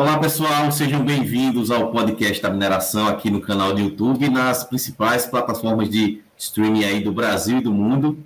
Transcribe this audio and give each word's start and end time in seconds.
Olá, 0.00 0.18
pessoal, 0.18 0.72
sejam 0.72 1.04
bem-vindos 1.04 1.70
ao 1.70 1.90
podcast 1.92 2.42
da 2.42 2.48
mineração 2.48 3.06
aqui 3.06 3.30
no 3.30 3.38
canal 3.38 3.74
do 3.74 3.80
YouTube 3.80 4.30
nas 4.30 4.64
principais 4.64 5.26
plataformas 5.26 5.90
de 5.90 6.22
streaming 6.38 6.84
aí 6.84 7.00
do 7.02 7.12
Brasil 7.12 7.58
e 7.58 7.60
do 7.60 7.70
mundo. 7.70 8.18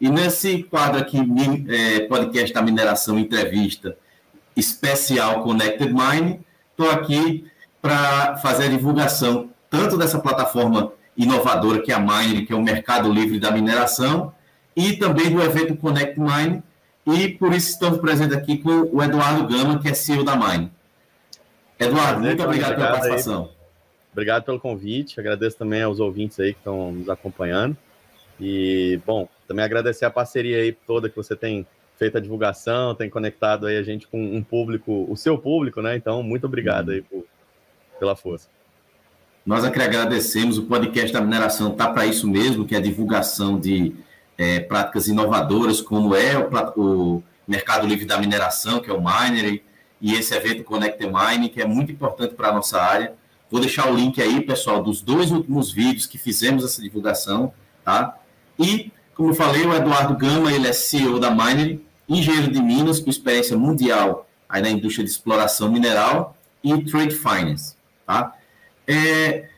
E 0.00 0.10
nesse 0.10 0.64
quadro 0.64 0.98
aqui, 1.00 1.18
é, 1.68 2.00
podcast 2.00 2.52
da 2.52 2.60
mineração 2.60 3.16
entrevista 3.16 3.96
especial 4.56 5.44
Connected 5.44 5.92
Mine, 5.92 6.40
estou 6.72 6.90
aqui 6.90 7.44
para 7.80 8.36
fazer 8.38 8.64
a 8.64 8.70
divulgação 8.70 9.50
tanto 9.70 9.96
dessa 9.96 10.18
plataforma 10.18 10.92
inovadora 11.16 11.80
que 11.80 11.92
é 11.92 11.94
a 11.94 12.00
Mine, 12.00 12.44
que 12.44 12.52
é 12.52 12.56
o 12.56 12.60
mercado 12.60 13.08
livre 13.08 13.38
da 13.38 13.52
mineração, 13.52 14.34
e 14.74 14.94
também 14.94 15.30
do 15.30 15.40
evento 15.40 15.76
Connect 15.76 16.18
Mine, 16.18 16.60
e 17.06 17.28
por 17.28 17.54
isso 17.54 17.70
estamos 17.70 18.00
presentes 18.00 18.36
aqui 18.36 18.58
com 18.58 18.90
o 18.92 19.00
Eduardo 19.00 19.46
Gama, 19.46 19.78
que 19.78 19.88
é 19.88 19.94
CEO 19.94 20.24
da 20.24 20.34
Mine. 20.34 20.72
Eduardo, 21.80 22.20
muito 22.20 22.42
obrigado, 22.42 22.74
pela 22.74 22.90
participação. 22.90 23.44
Aí. 23.44 23.60
Obrigado 24.12 24.44
pelo 24.44 24.60
convite, 24.60 25.18
agradeço 25.18 25.56
também 25.56 25.82
aos 25.82 25.98
ouvintes 25.98 26.38
aí 26.38 26.52
que 26.52 26.60
estão 26.60 26.92
nos 26.92 27.08
acompanhando. 27.08 27.76
E, 28.38 29.00
bom, 29.06 29.28
também 29.48 29.64
agradecer 29.64 30.04
a 30.04 30.10
parceria 30.10 30.58
aí 30.58 30.72
toda 30.72 31.08
que 31.08 31.16
você 31.16 31.34
tem 31.34 31.66
feito 31.98 32.16
a 32.16 32.20
divulgação, 32.20 32.94
tem 32.94 33.10
conectado 33.10 33.66
aí 33.66 33.76
a 33.76 33.82
gente 33.82 34.06
com 34.08 34.18
um 34.18 34.42
público, 34.42 35.06
o 35.08 35.16
seu 35.16 35.36
público, 35.36 35.82
né? 35.82 35.96
Então, 35.96 36.22
muito 36.22 36.46
obrigado 36.46 36.90
aí 36.90 37.02
por, 37.02 37.26
pela 37.98 38.16
força. 38.16 38.48
Nós 39.44 39.64
aqui 39.64 39.80
agradecemos, 39.80 40.58
o 40.58 40.64
podcast 40.64 41.12
da 41.12 41.20
mineração 41.20 41.72
está 41.72 41.88
para 41.90 42.06
isso 42.06 42.28
mesmo, 42.28 42.66
que 42.66 42.74
é 42.74 42.78
a 42.78 42.80
divulgação 42.80 43.58
de 43.58 43.94
é, 44.38 44.60
práticas 44.60 45.08
inovadoras, 45.08 45.80
como 45.80 46.14
é 46.14 46.38
o, 46.38 46.48
o, 46.80 47.22
Mercado 47.46 47.86
Livre 47.86 48.06
da 48.06 48.16
Mineração, 48.16 48.80
que 48.80 48.90
é 48.90 48.92
o 48.94 49.02
Minery, 49.02 49.62
e 50.00 50.14
esse 50.14 50.34
evento 50.34 50.64
Connect 50.64 51.04
Mine, 51.04 51.48
que 51.48 51.60
é 51.60 51.66
muito 51.66 51.92
importante 51.92 52.34
para 52.34 52.48
a 52.48 52.52
nossa 52.52 52.80
área. 52.80 53.14
Vou 53.50 53.60
deixar 53.60 53.90
o 53.90 53.94
link 53.94 54.20
aí, 54.22 54.40
pessoal, 54.40 54.82
dos 54.82 55.02
dois 55.02 55.30
últimos 55.30 55.72
vídeos 55.72 56.06
que 56.06 56.16
fizemos 56.16 56.64
essa 56.64 56.80
divulgação, 56.80 57.52
tá? 57.84 58.16
E, 58.58 58.92
como 59.14 59.30
eu 59.30 59.34
falei, 59.34 59.64
o 59.66 59.74
Eduardo 59.74 60.16
Gama, 60.16 60.52
ele 60.52 60.68
é 60.68 60.72
CEO 60.72 61.18
da 61.18 61.30
Minery, 61.30 61.84
engenheiro 62.08 62.50
de 62.50 62.62
Minas, 62.62 63.00
com 63.00 63.10
experiência 63.10 63.56
mundial 63.56 64.26
aí 64.48 64.60
na 64.60 64.70
indústria 64.70 65.04
de 65.04 65.10
exploração 65.10 65.70
mineral 65.70 66.36
e 66.62 66.84
trade 66.84 67.14
finance, 67.14 67.76
tá? 68.04 68.34
É, 68.86 69.48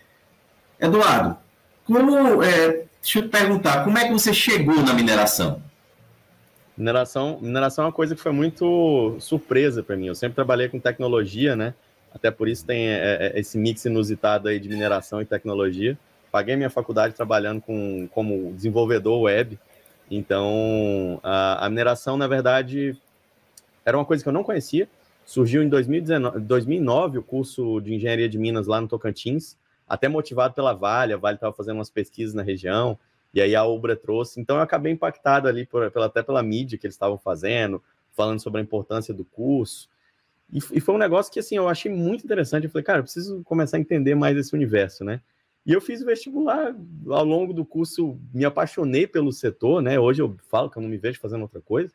Eduardo, 0.78 1.36
como, 1.84 2.42
é, 2.42 2.84
deixa 3.00 3.18
eu 3.18 3.22
te 3.22 3.28
perguntar, 3.28 3.84
como 3.84 3.96
é 3.96 4.06
que 4.06 4.12
você 4.12 4.34
chegou 4.34 4.82
na 4.82 4.92
mineração? 4.92 5.62
Mineração, 6.82 7.38
mineração 7.40 7.84
é 7.84 7.86
uma 7.86 7.92
coisa 7.92 8.12
que 8.12 8.20
foi 8.20 8.32
muito 8.32 9.16
surpresa 9.20 9.84
para 9.84 9.96
mim. 9.96 10.08
Eu 10.08 10.16
sempre 10.16 10.34
trabalhei 10.34 10.68
com 10.68 10.80
tecnologia, 10.80 11.54
né? 11.54 11.74
Até 12.12 12.28
por 12.28 12.48
isso 12.48 12.66
tem 12.66 12.88
é, 12.88 13.30
é, 13.34 13.38
esse 13.38 13.56
mix 13.56 13.84
inusitado 13.84 14.48
aí 14.48 14.58
de 14.58 14.68
mineração 14.68 15.22
e 15.22 15.24
tecnologia. 15.24 15.96
Paguei 16.32 16.56
minha 16.56 16.68
faculdade 16.68 17.14
trabalhando 17.14 17.60
com, 17.60 18.08
como 18.12 18.52
desenvolvedor 18.54 19.20
web. 19.22 19.56
Então, 20.10 21.20
a, 21.22 21.66
a 21.66 21.70
mineração, 21.70 22.16
na 22.16 22.26
verdade, 22.26 22.96
era 23.84 23.96
uma 23.96 24.04
coisa 24.04 24.24
que 24.24 24.28
eu 24.28 24.32
não 24.32 24.42
conhecia. 24.42 24.88
Surgiu 25.24 25.62
em 25.62 25.68
2019, 25.68 26.40
2009 26.40 27.18
o 27.18 27.22
curso 27.22 27.80
de 27.80 27.94
engenharia 27.94 28.28
de 28.28 28.38
Minas 28.38 28.66
lá 28.66 28.80
no 28.80 28.88
Tocantins, 28.88 29.56
até 29.88 30.08
motivado 30.08 30.52
pela 30.52 30.72
Vale. 30.72 31.12
A 31.12 31.16
Vale 31.16 31.36
estava 31.36 31.54
fazendo 31.54 31.76
umas 31.76 31.90
pesquisas 31.90 32.34
na 32.34 32.42
região. 32.42 32.98
E 33.32 33.40
aí 33.40 33.54
a 33.54 33.64
Ubra 33.64 33.96
trouxe. 33.96 34.40
Então 34.40 34.56
eu 34.56 34.62
acabei 34.62 34.92
impactado 34.92 35.48
ali 35.48 35.66
por, 35.66 35.90
pela, 35.90 36.06
até 36.06 36.22
pela 36.22 36.42
mídia 36.42 36.78
que 36.78 36.86
eles 36.86 36.94
estavam 36.94 37.18
fazendo, 37.18 37.82
falando 38.12 38.40
sobre 38.40 38.60
a 38.60 38.64
importância 38.64 39.14
do 39.14 39.24
curso. 39.24 39.88
E, 40.52 40.58
e, 40.72 40.80
foi 40.80 40.94
um 40.94 40.98
negócio 40.98 41.32
que 41.32 41.40
assim 41.40 41.56
eu 41.56 41.68
achei 41.68 41.90
muito 41.90 42.24
interessante. 42.24 42.64
Eu 42.64 42.70
falei, 42.70 42.84
cara, 42.84 42.98
eu 42.98 43.04
preciso 43.04 43.42
começar 43.44 43.78
a 43.78 43.80
entender 43.80 44.14
mais 44.14 44.36
esse 44.36 44.54
universo, 44.54 45.02
né? 45.04 45.20
E 45.64 45.72
eu 45.72 45.80
fiz 45.80 46.02
o 46.02 46.06
vestibular 46.06 46.74
ao 47.08 47.24
longo 47.24 47.54
do 47.54 47.64
curso, 47.64 48.18
me 48.34 48.44
apaixonei 48.44 49.06
pelo 49.06 49.32
setor, 49.32 49.80
né? 49.80 49.98
Hoje 49.98 50.20
eu 50.20 50.36
falo 50.50 50.68
que 50.68 50.76
eu 50.76 50.82
não 50.82 50.90
me 50.90 50.98
vejo 50.98 51.20
fazendo 51.20 51.42
outra 51.42 51.60
coisa. 51.60 51.92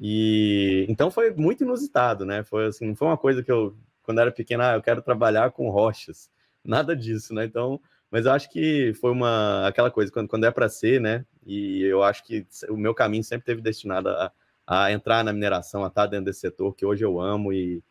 E 0.00 0.84
então 0.88 1.10
foi 1.10 1.30
muito 1.30 1.64
inusitado, 1.64 2.24
né? 2.26 2.42
Foi 2.44 2.66
assim, 2.66 2.86
não 2.86 2.96
foi 2.96 3.08
uma 3.08 3.16
coisa 3.16 3.42
que 3.42 3.50
eu 3.50 3.74
quando 4.08 4.22
era 4.22 4.32
pequena, 4.32 4.70
ah, 4.70 4.74
eu 4.76 4.80
quero 4.80 5.02
trabalhar 5.02 5.50
com 5.50 5.68
rochas. 5.68 6.30
Nada 6.64 6.96
disso, 6.96 7.34
né? 7.34 7.44
Então, 7.44 7.78
mas 8.10 8.26
eu 8.26 8.32
acho 8.32 8.50
que 8.50 8.92
foi 9.00 9.10
uma 9.10 9.66
aquela 9.66 9.90
coisa, 9.90 10.10
quando, 10.10 10.28
quando 10.28 10.44
é 10.44 10.50
para 10.50 10.68
ser, 10.68 11.00
né? 11.00 11.24
E 11.46 11.82
eu 11.82 12.02
acho 12.02 12.24
que 12.24 12.46
o 12.70 12.76
meu 12.76 12.94
caminho 12.94 13.22
sempre 13.22 13.44
teve 13.44 13.60
destinado 13.60 14.08
a, 14.08 14.32
a 14.66 14.92
entrar 14.92 15.22
na 15.22 15.32
mineração, 15.32 15.84
a 15.84 15.88
estar 15.88 16.06
dentro 16.06 16.26
desse 16.26 16.40
setor 16.40 16.74
que 16.74 16.86
hoje 16.86 17.04
eu 17.04 17.20
amo 17.20 17.52
e, 17.52 17.82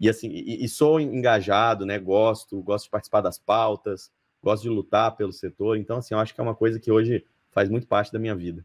e 0.00 0.08
assim, 0.08 0.28
e, 0.28 0.64
e 0.64 0.68
sou 0.68 1.00
engajado, 1.00 1.84
né? 1.84 1.98
Gosto, 1.98 2.60
gosto 2.62 2.84
de 2.84 2.90
participar 2.90 3.20
das 3.20 3.38
pautas, 3.38 4.10
gosto 4.42 4.62
de 4.62 4.68
lutar 4.70 5.14
pelo 5.16 5.32
setor. 5.32 5.76
Então, 5.76 5.98
assim, 5.98 6.14
eu 6.14 6.20
acho 6.20 6.34
que 6.34 6.40
é 6.40 6.44
uma 6.44 6.54
coisa 6.54 6.80
que 6.80 6.90
hoje 6.90 7.24
faz 7.52 7.68
muito 7.68 7.86
parte 7.86 8.12
da 8.12 8.18
minha 8.18 8.34
vida. 8.34 8.64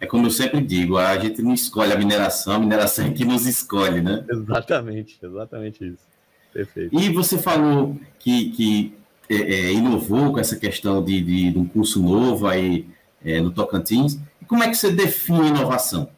É 0.00 0.06
como 0.06 0.26
eu 0.26 0.30
sempre 0.30 0.60
digo, 0.60 0.96
a 0.96 1.18
gente 1.18 1.42
não 1.42 1.52
escolhe 1.52 1.92
a 1.92 1.98
mineração, 1.98 2.54
a 2.54 2.58
mineração 2.58 3.06
é 3.06 3.10
que 3.10 3.24
nos 3.24 3.46
escolhe, 3.46 4.00
né? 4.00 4.24
Exatamente, 4.30 5.18
exatamente 5.20 5.84
isso. 5.84 6.06
Perfeito. 6.52 6.98
E 6.98 7.12
você 7.12 7.36
falou 7.36 7.96
que, 8.18 8.52
que 8.52 8.96
é, 9.28 9.34
é, 9.34 9.72
inovou 9.72 10.32
com 10.32 10.38
essa 10.38 10.56
questão 10.56 11.04
de, 11.04 11.20
de, 11.20 11.52
de 11.52 11.58
um 11.58 11.66
curso 11.66 12.02
novo 12.02 12.46
aí 12.46 12.88
é, 13.24 13.40
no 13.40 13.50
Tocantins. 13.50 14.18
E 14.40 14.44
como 14.44 14.62
é 14.62 14.68
que 14.68 14.74
você 14.74 14.90
define 14.90 15.48
inovação? 15.48 16.10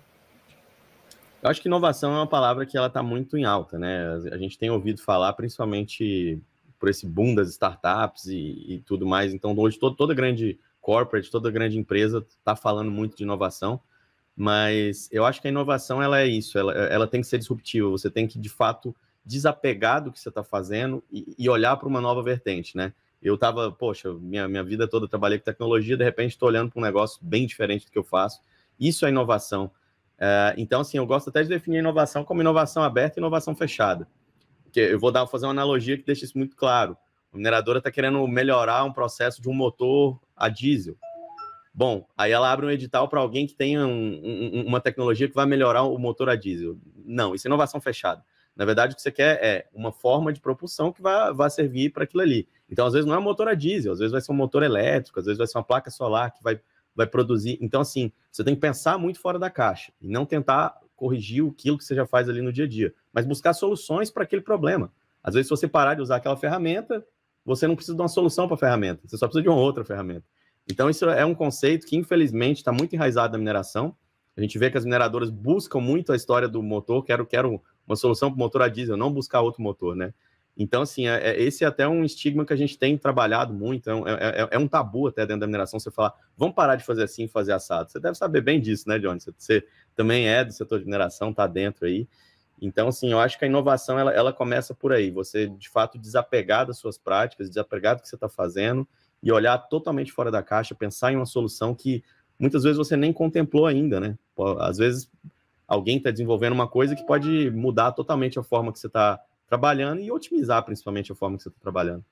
Eu 1.43 1.49
acho 1.49 1.61
que 1.61 1.69
inovação 1.69 2.13
é 2.13 2.17
uma 2.17 2.27
palavra 2.27 2.67
que 2.67 2.77
ela 2.77 2.87
está 2.87 3.03
muito 3.03 3.37
em 3.37 3.45
alta, 3.45 3.79
né? 3.79 4.21
A 4.31 4.37
gente 4.37 4.59
tem 4.59 4.71
ouvido 4.71 5.01
falar, 5.01 5.33
principalmente 5.33 6.39
por 6.79 6.89
esse 6.89 7.07
boom 7.07 7.35
das 7.35 7.49
startups 7.49 8.27
e, 8.27 8.75
e 8.75 8.83
tudo 8.87 9.07
mais. 9.07 9.33
Então, 9.33 9.59
hoje 9.59 9.79
todo, 9.79 9.97
toda 9.97 10.15
grande 10.15 10.59
corporate, 10.81 11.31
toda 11.31 11.51
grande 11.51 11.79
empresa 11.79 12.25
está 12.39 12.55
falando 12.55 12.91
muito 12.91 13.17
de 13.17 13.23
inovação, 13.23 13.81
mas 14.37 15.09
eu 15.13 15.25
acho 15.25 15.41
que 15.41 15.49
a 15.49 15.51
inovação 15.51 16.03
ela 16.03 16.21
é 16.21 16.27
isso, 16.27 16.59
ela, 16.59 16.73
ela 16.73 17.07
tem 17.07 17.21
que 17.21 17.27
ser 17.27 17.39
disruptiva. 17.39 17.89
Você 17.91 18.11
tem 18.11 18.27
que 18.27 18.39
de 18.39 18.49
fato 18.49 18.95
desapegar 19.31 20.03
do 20.03 20.11
que 20.11 20.19
você 20.19 20.29
está 20.29 20.43
fazendo 20.43 21.05
e, 21.11 21.37
e 21.39 21.49
olhar 21.49 21.77
para 21.77 21.89
uma 21.89 22.01
nova 22.01 22.21
vertente, 22.21 22.77
né? 22.77 22.93
Eu 23.23 23.35
estava, 23.37 23.71
poxa, 23.71 24.13
minha, 24.15 24.49
minha 24.49 24.65
vida 24.65 24.89
toda 24.89 25.07
trabalhei 25.07 25.39
com 25.39 25.45
tecnologia, 25.45 25.97
de 25.97 26.03
repente 26.03 26.33
estou 26.33 26.49
olhando 26.49 26.71
para 26.71 26.81
um 26.81 26.83
negócio 26.83 27.21
bem 27.23 27.47
diferente 27.47 27.87
do 27.87 27.93
que 27.93 27.99
eu 27.99 28.03
faço. 28.03 28.41
Isso 28.79 29.07
é 29.07 29.11
inovação. 29.11 29.71
É, 30.19 30.55
então, 30.57 30.81
assim, 30.81 30.99
eu 30.99 31.07
gosto 31.07 31.31
até 31.31 31.43
de 31.43 31.49
definir 31.49 31.79
inovação 31.79 32.25
como 32.25 32.41
inovação 32.41 32.83
aberta 32.83 33.19
e 33.19 33.21
inovação 33.21 33.55
fechada. 33.55 34.09
Porque 34.65 34.81
eu 34.81 34.99
vou 34.99 35.13
dar, 35.13 35.27
fazer 35.29 35.47
uma 35.47 35.53
analogia 35.53 35.97
que 35.97 36.05
deixa 36.05 36.25
isso 36.25 36.37
muito 36.37 36.57
claro. 36.57 36.97
A 37.33 37.37
mineradora 37.37 37.79
está 37.79 37.91
querendo 37.91 38.27
melhorar 38.27 38.83
um 38.85 38.93
processo 38.93 39.41
de 39.41 39.49
um 39.49 39.55
motor 39.55 40.19
a 40.35 40.49
diesel. 40.49 40.97
Bom, 41.73 42.05
aí 42.19 42.33
ela 42.33 42.51
abre 42.51 42.67
um 42.67 42.71
edital 42.71 43.07
para 43.07 43.21
alguém 43.21 43.47
que 43.47 43.55
tenha 43.55 43.87
um, 43.87 44.21
um, 44.25 44.65
uma 44.67 44.81
tecnologia 44.81 45.29
que 45.29 45.35
vai 45.35 45.47
melhorar 45.47 45.85
o 45.85 45.97
motor 45.99 46.29
a 46.29 46.35
diesel. 46.35 46.77
Não, 47.05 47.33
isso 47.35 47.47
é 47.47 47.49
inovação 47.49 47.81
fechada. 47.81 48.25
Na 48.57 48.65
verdade, 48.65 48.93
o 48.93 48.97
que 48.97 49.03
você 49.03 49.11
quer 49.11 49.39
é 49.43 49.69
uma 49.73 49.93
forma 49.93 50.33
de 50.33 50.41
propulsão 50.41 50.93
que 50.93 51.01
vai, 51.01 51.33
vai 51.33 51.49
servir 51.49 51.91
para 51.93 52.05
aquilo 52.05 52.23
ali. 52.23 52.49
Então, 52.69 52.87
às 52.87 52.93
vezes, 52.93 53.07
não 53.07 53.15
é 53.15 53.19
um 53.19 53.23
motor 53.23 53.49
a 53.49 53.55
diesel, 53.55 53.93
às 53.93 53.99
vezes 53.99 54.13
vai 54.13 54.21
ser 54.21 54.33
um 54.33 54.37
motor 54.37 54.63
elétrico, 54.63 55.19
às 55.19 55.27
vezes 55.27 55.39
vai 55.39 55.47
ser 55.47 55.57
uma 55.59 55.65
placa 55.65 55.91
solar 55.91 56.33
que 56.33 56.43
vai, 56.43 56.61
vai 56.95 57.07
produzir. 57.07 57.59
Então, 57.61 57.81
assim, 57.81 58.13
você 58.31 58.45
tem 58.45 58.55
que 58.55 58.61
pensar 58.61 58.99
muito 58.99 59.21
fora 59.21 59.39
da 59.39 59.49
caixa 59.49 59.93
e 60.01 60.09
não 60.09 60.27
tentar 60.27 60.79
corrigir 60.95 61.43
aquilo 61.47 61.79
que 61.79 61.85
você 61.85 61.95
já 61.95 62.07
faz 62.07 62.29
ali 62.29 62.43
no 62.43 62.53
dia 62.53 62.65
a 62.65 62.69
dia, 62.69 62.93
mas 63.13 63.25
buscar 63.25 63.55
soluções 63.55 64.11
para 64.11 64.25
aquele 64.25 64.43
problema. 64.43 64.93
Às 65.23 65.35
vezes, 65.35 65.49
se 65.49 65.51
você 65.51 65.67
parar 65.67 65.95
de 65.95 66.03
usar 66.03 66.17
aquela 66.17 66.37
ferramenta, 66.37 67.05
você 67.45 67.67
não 67.67 67.75
precisa 67.75 67.97
de 67.97 68.03
uma 68.03 68.09
solução 68.09 68.47
para 68.47 68.57
a 68.57 68.59
ferramenta, 68.59 69.01
você 69.07 69.17
só 69.17 69.27
precisa 69.27 69.43
de 69.43 69.49
uma 69.49 69.59
outra 69.59 69.85
ferramenta. 69.85 70.25
Então, 70.71 70.91
isso 70.91 71.09
é 71.09 71.25
um 71.25 71.35
conceito 71.35 71.87
que, 71.87 71.97
infelizmente, 71.97 72.59
está 72.59 72.71
muito 72.71 72.95
enraizado 72.95 73.33
na 73.33 73.39
mineração. 73.39 73.97
A 74.37 74.41
gente 74.41 74.59
vê 74.59 74.71
que 74.71 74.79
as 74.79 74.85
mineradoras 74.85 75.31
buscam 75.31 75.81
muito 75.81 76.13
a 76.13 76.17
história 76.17 76.49
do 76.49 76.63
motor, 76.63 77.03
quero, 77.03 77.27
quero 77.27 77.63
uma 77.87 77.97
solução 77.97 78.31
para 78.31 78.37
o 78.37 78.39
motor 78.39 78.63
a 78.63 78.69
diesel, 78.69 78.97
não 78.97 79.13
buscar 79.13 79.41
outro 79.41 79.63
motor, 79.63 79.97
né? 79.97 80.13
Então, 80.57 80.83
assim, 80.83 81.07
é, 81.07 81.31
é, 81.31 81.43
esse 81.43 81.65
é 81.65 81.67
até 81.67 81.89
um 81.89 82.05
estigma 82.05 82.45
que 82.45 82.53
a 82.53 82.57
gente 82.57 82.77
tem 82.77 82.99
trabalhado 82.99 83.55
muito, 83.55 83.89
é, 83.89 83.93
é, 83.93 84.43
é, 84.43 84.49
é, 84.51 84.59
um 84.59 84.69
tabu 84.69 85.09
até 85.09 85.25
dentro 85.25 85.41
da 85.41 85.47
mineração 85.47 85.81
você 85.81 85.91
falar, 85.91 86.13
vamos 86.37 86.55
parar 86.55 86.77
de 86.77 86.85
fazer 86.85 87.05
assim, 87.05 87.27
fazer 87.27 87.53
assado. 87.53 87.91
Você 87.91 87.99
deve 87.99 88.15
saber 88.17 88.43
bem 88.43 88.61
disso, 88.61 88.89
né, 88.89 88.99
Johnny? 88.99 89.21
Você, 89.21 89.33
você 89.37 89.67
também 89.95 90.29
é 90.29 90.45
do 90.45 90.53
setor 90.53 90.79
de 90.81 90.85
mineração, 90.85 91.31
está 91.31 91.47
dentro 91.47 91.87
aí. 91.87 92.07
Então, 92.61 92.89
assim, 92.89 93.11
eu 93.11 93.19
acho 93.19 93.39
que 93.39 93.45
a 93.45 93.49
inovação, 93.49 93.99
ela, 93.99 94.13
ela 94.13 94.33
começa 94.33 94.75
por 94.75 94.93
aí, 94.93 95.11
você, 95.11 95.49
de 95.49 95.69
fato, 95.69 95.99
desapegar 95.99 96.67
das 96.67 96.77
suas 96.77 96.99
práticas, 96.99 97.49
desapegar 97.49 97.97
do 97.97 98.03
que 98.03 98.09
você 98.09 98.17
está 98.17 98.29
fazendo 98.29 98.87
e 99.23 99.33
olhar 99.33 99.57
totalmente 99.57 100.13
fora 100.13 100.31
da 100.31 100.43
caixa, 100.43 100.75
pensar 100.75 101.13
em 101.13 101.17
uma 101.17 101.27
solução 101.27 101.75
que 101.75 102.05
muitas 102.39 102.65
vezes 102.65 102.77
você 102.77 102.97
nem 102.97 103.13
contemplou 103.13 103.67
ainda, 103.67 103.99
né? 103.99 104.19
Às 104.59 104.79
vezes 104.79 105.11
alguém 105.71 105.99
está 105.99 106.11
desenvolvendo 106.11 106.53
uma 106.53 106.67
coisa 106.67 106.97
que 106.97 107.07
pode 107.07 107.49
mudar 107.53 107.93
totalmente 107.93 108.37
a 108.41 108.43
forma 108.43 108.73
que 108.73 108.79
você 108.81 108.89
está 108.89 109.21
trabalhando 109.49 110.01
e 110.01 110.11
otimizar 110.11 110.65
principalmente 110.65 111.13
a 111.13 111.15
forma 111.15 111.37
que 111.37 111.45
você 111.45 111.49
está 111.49 111.61
trabalhando. 111.61 112.05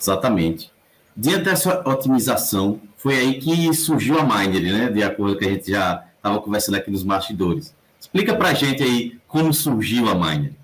Exatamente. 0.00 0.72
Diante 1.14 1.44
dessa 1.44 1.86
otimização, 1.86 2.80
foi 2.96 3.18
aí 3.18 3.38
que 3.38 3.74
surgiu 3.74 4.18
a 4.18 4.24
Minder, 4.24 4.62
né? 4.62 4.88
De 4.88 5.02
acordo 5.02 5.34
com 5.34 5.40
que 5.40 5.44
a 5.44 5.52
gente 5.52 5.70
já 5.70 6.06
estava 6.16 6.40
conversando 6.40 6.76
aqui 6.76 6.90
nos 6.90 7.02
bastidores. 7.02 7.76
Explica 8.00 8.34
para 8.34 8.48
a 8.48 8.54
gente 8.54 8.82
aí 8.82 9.20
como 9.28 9.52
surgiu 9.52 10.08
a 10.08 10.14
Minder. 10.14 10.54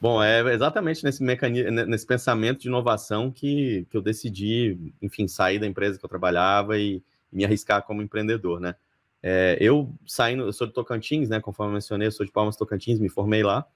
Bom, 0.00 0.22
é 0.22 0.54
exatamente 0.54 1.04
nesse 1.04 1.22
mecanismo, 1.22 1.70
nesse 1.70 2.06
pensamento 2.06 2.60
de 2.60 2.68
inovação 2.68 3.30
que, 3.30 3.86
que 3.90 3.96
eu 3.96 4.00
decidi, 4.00 4.94
enfim, 5.02 5.28
sair 5.28 5.58
da 5.58 5.66
empresa 5.66 5.98
que 5.98 6.04
eu 6.04 6.08
trabalhava 6.08 6.78
e, 6.78 7.02
e 7.30 7.36
me 7.36 7.44
arriscar 7.44 7.82
como 7.82 8.00
empreendedor, 8.00 8.60
né? 8.60 8.76
É, 9.22 9.56
eu 9.60 9.92
saindo, 10.06 10.44
eu 10.44 10.52
sou 10.52 10.66
de 10.66 10.72
Tocantins, 10.72 11.28
né? 11.28 11.40
Conforme 11.40 11.70
eu 11.70 11.74
mencionei, 11.74 12.08
eu 12.08 12.12
sou 12.12 12.24
de 12.24 12.32
Palmas 12.32 12.56
Tocantins, 12.56 12.98
me 12.98 13.08
formei 13.08 13.42
lá, 13.42 13.66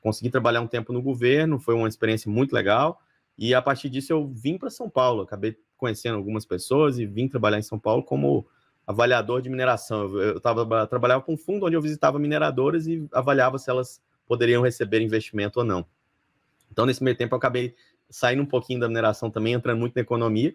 consegui 0.00 0.30
trabalhar 0.30 0.60
um 0.60 0.66
tempo 0.66 0.92
no 0.92 1.00
governo, 1.00 1.58
foi 1.58 1.74
uma 1.74 1.88
experiência 1.88 2.30
muito 2.30 2.52
legal. 2.52 3.00
E 3.38 3.54
a 3.54 3.62
partir 3.62 3.88
disso 3.88 4.12
eu 4.12 4.28
vim 4.28 4.58
para 4.58 4.70
São 4.70 4.90
Paulo, 4.90 5.22
acabei 5.22 5.56
conhecendo 5.76 6.16
algumas 6.16 6.44
pessoas 6.44 6.98
e 6.98 7.06
vim 7.06 7.26
trabalhar 7.26 7.58
em 7.58 7.62
São 7.62 7.78
Paulo 7.78 8.02
como 8.02 8.46
avaliador 8.86 9.40
de 9.40 9.48
mineração. 9.48 10.02
Eu, 10.02 10.20
eu 10.34 10.40
tava, 10.40 10.86
trabalhava 10.86 11.22
com 11.22 11.34
um 11.34 11.38
fundo 11.38 11.64
onde 11.64 11.76
eu 11.76 11.80
visitava 11.80 12.18
mineradoras 12.18 12.86
e 12.86 13.08
avaliava 13.12 13.58
se 13.58 13.70
elas 13.70 14.02
poderiam 14.26 14.62
receber 14.62 15.00
investimento 15.00 15.60
ou 15.60 15.64
não. 15.64 15.86
Então, 16.70 16.86
nesse 16.86 17.02
meio 17.02 17.16
tempo, 17.16 17.34
eu 17.34 17.38
acabei 17.38 17.74
saindo 18.08 18.42
um 18.42 18.46
pouquinho 18.46 18.80
da 18.80 18.88
mineração 18.88 19.30
também, 19.30 19.54
entrando 19.54 19.78
muito 19.78 19.94
na 19.94 20.02
economia, 20.02 20.54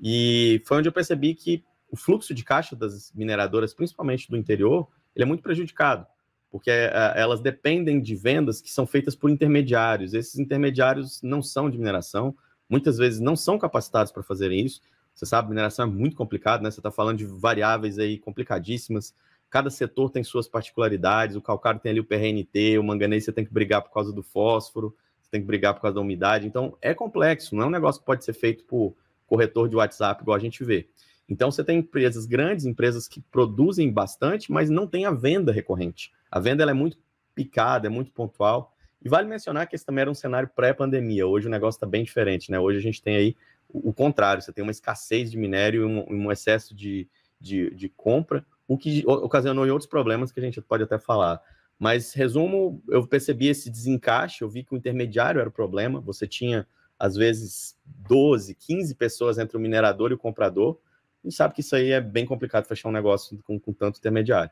e 0.00 0.62
foi 0.64 0.78
onde 0.78 0.88
eu 0.88 0.92
percebi 0.92 1.34
que 1.34 1.64
o 1.90 1.96
fluxo 1.96 2.32
de 2.32 2.44
caixa 2.44 2.76
das 2.76 3.12
mineradoras, 3.14 3.74
principalmente 3.74 4.30
do 4.30 4.36
interior, 4.36 4.88
ele 5.14 5.24
é 5.24 5.26
muito 5.26 5.42
prejudicado, 5.42 6.06
porque 6.50 6.70
é, 6.70 6.90
elas 7.16 7.40
dependem 7.40 8.00
de 8.00 8.14
vendas 8.14 8.60
que 8.60 8.70
são 8.70 8.86
feitas 8.86 9.16
por 9.16 9.30
intermediários. 9.30 10.14
Esses 10.14 10.38
intermediários 10.38 11.20
não 11.22 11.42
são 11.42 11.68
de 11.68 11.76
mineração, 11.76 12.34
muitas 12.68 12.96
vezes 12.96 13.20
não 13.20 13.34
são 13.34 13.58
capacitados 13.58 14.12
para 14.12 14.22
fazerem 14.22 14.64
isso. 14.64 14.80
Você 15.14 15.26
sabe, 15.26 15.48
mineração 15.48 15.86
é 15.86 15.90
muito 15.90 16.16
complicado, 16.16 16.62
né? 16.62 16.70
Você 16.70 16.78
está 16.78 16.90
falando 16.90 17.18
de 17.18 17.26
variáveis 17.26 17.98
aí 17.98 18.18
complicadíssimas, 18.18 19.14
cada 19.50 19.68
setor 19.68 20.10
tem 20.10 20.22
suas 20.22 20.46
particularidades, 20.46 21.34
o 21.34 21.42
calcário 21.42 21.80
tem 21.80 21.90
ali 21.90 22.00
o 22.00 22.04
PRNT, 22.04 22.78
o 22.78 22.84
manganês 22.84 23.24
você 23.24 23.32
tem 23.32 23.44
que 23.44 23.52
brigar 23.52 23.82
por 23.82 23.92
causa 23.92 24.12
do 24.12 24.22
fósforo, 24.22 24.96
você 25.20 25.30
tem 25.30 25.40
que 25.40 25.46
brigar 25.46 25.74
por 25.74 25.82
causa 25.82 25.96
da 25.96 26.00
umidade, 26.00 26.46
então 26.46 26.76
é 26.80 26.94
complexo, 26.94 27.56
não 27.56 27.64
é 27.64 27.66
um 27.66 27.70
negócio 27.70 28.00
que 28.00 28.06
pode 28.06 28.24
ser 28.24 28.32
feito 28.32 28.64
por 28.64 28.94
corretor 29.26 29.68
de 29.68 29.76
WhatsApp, 29.76 30.22
igual 30.22 30.36
a 30.36 30.40
gente 30.40 30.62
vê. 30.64 30.88
Então 31.30 31.50
você 31.50 31.62
tem 31.62 31.78
empresas 31.78 32.26
grandes, 32.26 32.66
empresas 32.66 33.06
que 33.06 33.20
produzem 33.20 33.90
bastante, 33.90 34.50
mas 34.50 34.68
não 34.68 34.86
tem 34.86 35.06
a 35.06 35.12
venda 35.12 35.52
recorrente. 35.52 36.12
A 36.28 36.40
venda 36.40 36.68
é 36.68 36.74
muito 36.74 36.98
picada, 37.32 37.86
é 37.86 37.90
muito 37.90 38.10
pontual. 38.10 38.74
E 39.02 39.08
vale 39.08 39.28
mencionar 39.28 39.68
que 39.68 39.76
esse 39.76 39.86
também 39.86 40.02
era 40.02 40.10
um 40.10 40.14
cenário 40.14 40.50
pré-pandemia. 40.54 41.26
Hoje 41.26 41.46
o 41.46 41.50
negócio 41.50 41.76
está 41.76 41.86
bem 41.86 42.02
diferente, 42.02 42.50
né? 42.50 42.58
Hoje 42.58 42.78
a 42.78 42.82
gente 42.82 43.00
tem 43.00 43.16
aí 43.16 43.36
o, 43.72 43.92
contrário, 43.92 44.42
você 44.42 44.52
tem 44.52 44.62
uma 44.62 44.72
escassez 44.72 45.30
de 45.30 45.38
minério 45.38 45.82
e 45.82 45.84
um, 45.84 46.26
um 46.26 46.32
excesso 46.32 46.74
de, 46.74 47.08
de, 47.40 47.70
de 47.70 47.88
compra, 47.88 48.44
o 48.66 48.76
que 48.76 49.04
ocasionou 49.06 49.66
outros 49.68 49.88
problemas 49.88 50.32
que 50.32 50.40
a 50.40 50.42
gente 50.42 50.60
pode 50.60 50.82
até 50.82 50.98
falar. 50.98 51.40
Mas, 51.78 52.12
resumo, 52.12 52.82
eu 52.88 53.06
percebi 53.06 53.46
esse 53.46 53.70
desencaixe, 53.70 54.42
eu 54.42 54.48
vi 54.48 54.64
que 54.64 54.74
o 54.74 54.76
intermediário 54.76 55.40
era 55.40 55.48
o 55.48 55.52
problema, 55.52 56.00
você 56.00 56.26
tinha, 56.26 56.66
às 56.98 57.14
vezes, 57.14 57.76
12, 57.86 58.54
15 58.54 58.94
pessoas 58.96 59.38
entre 59.38 59.56
o 59.56 59.60
minerador 59.60 60.10
e 60.10 60.14
o 60.14 60.18
comprador, 60.18 60.78
a 61.22 61.28
gente 61.28 61.36
sabe 61.36 61.54
que 61.54 61.60
isso 61.60 61.76
aí 61.76 61.90
é 61.90 62.00
bem 62.00 62.24
complicado 62.24 62.66
fechar 62.66 62.88
um 62.88 62.92
negócio 62.92 63.38
com, 63.44 63.58
com 63.58 63.72
tanto 63.72 63.98
intermediário. 63.98 64.50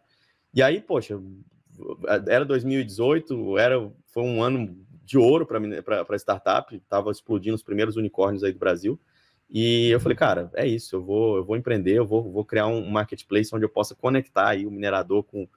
E 0.52 0.62
aí, 0.62 0.80
poxa, 0.80 1.20
era 2.26 2.44
2018, 2.44 3.58
era, 3.58 3.90
foi 4.06 4.22
um 4.22 4.42
ano 4.42 4.76
de 5.04 5.16
ouro 5.16 5.46
para 5.46 6.16
startup, 6.16 6.74
estava 6.74 7.10
explodindo 7.10 7.54
os 7.54 7.62
primeiros 7.62 7.96
unicórnios 7.96 8.44
aí 8.44 8.52
do 8.52 8.58
Brasil, 8.58 9.00
e 9.50 9.88
eu 9.88 9.98
falei, 9.98 10.16
cara, 10.16 10.50
é 10.54 10.66
isso, 10.66 10.94
eu 10.94 11.02
vou, 11.02 11.36
eu 11.38 11.44
vou 11.44 11.56
empreender, 11.56 11.94
eu 11.94 12.06
vou, 12.06 12.30
vou 12.30 12.44
criar 12.44 12.66
um 12.66 12.86
marketplace 12.90 13.54
onde 13.54 13.64
eu 13.64 13.68
possa 13.68 13.94
conectar 13.94 14.48
aí 14.48 14.66
o 14.66 14.70
minerador 14.70 15.22
com, 15.22 15.48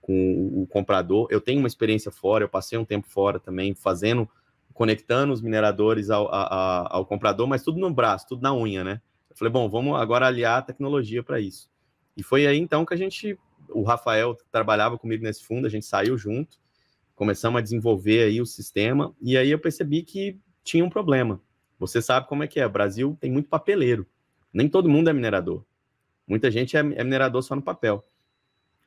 com 0.00 0.62
o 0.62 0.66
comprador. 0.68 1.26
Eu 1.28 1.40
tenho 1.40 1.58
uma 1.58 1.66
experiência 1.66 2.12
fora, 2.12 2.44
eu 2.44 2.48
passei 2.48 2.78
um 2.78 2.84
tempo 2.84 3.08
fora 3.08 3.40
também, 3.40 3.74
fazendo, 3.74 4.28
conectando 4.72 5.32
os 5.32 5.42
mineradores 5.42 6.08
ao, 6.08 6.28
a, 6.32 6.86
ao 6.88 7.04
comprador, 7.04 7.48
mas 7.48 7.64
tudo 7.64 7.80
no 7.80 7.92
braço, 7.92 8.28
tudo 8.28 8.42
na 8.42 8.54
unha, 8.54 8.84
né? 8.84 9.00
Falei, 9.34 9.52
bom, 9.52 9.68
vamos 9.68 10.00
agora 10.00 10.26
aliar 10.26 10.58
a 10.58 10.62
tecnologia 10.62 11.22
para 11.22 11.40
isso. 11.40 11.70
E 12.16 12.22
foi 12.22 12.46
aí 12.46 12.58
então 12.58 12.84
que 12.84 12.94
a 12.94 12.96
gente, 12.96 13.38
o 13.68 13.82
Rafael 13.82 14.36
trabalhava 14.50 14.98
comigo 14.98 15.24
nesse 15.24 15.44
fundo, 15.44 15.66
a 15.66 15.70
gente 15.70 15.86
saiu 15.86 16.16
junto, 16.18 16.58
começamos 17.14 17.58
a 17.58 17.62
desenvolver 17.62 18.24
aí 18.24 18.40
o 18.40 18.46
sistema, 18.46 19.14
e 19.20 19.36
aí 19.36 19.50
eu 19.50 19.58
percebi 19.58 20.02
que 20.02 20.38
tinha 20.62 20.84
um 20.84 20.90
problema 20.90 21.40
você 21.82 22.00
sabe 22.00 22.28
como 22.28 22.44
é 22.44 22.46
que 22.46 22.60
é. 22.60 22.66
O 22.66 22.70
Brasil 22.70 23.16
tem 23.20 23.30
muito 23.30 23.48
papeleiro. 23.48 24.06
Nem 24.52 24.68
todo 24.68 24.88
mundo 24.88 25.10
é 25.10 25.12
minerador. 25.12 25.64
Muita 26.26 26.48
gente 26.48 26.76
é, 26.76 26.80
é 26.80 27.02
minerador 27.02 27.42
só 27.42 27.56
no 27.56 27.62
papel. 27.62 28.04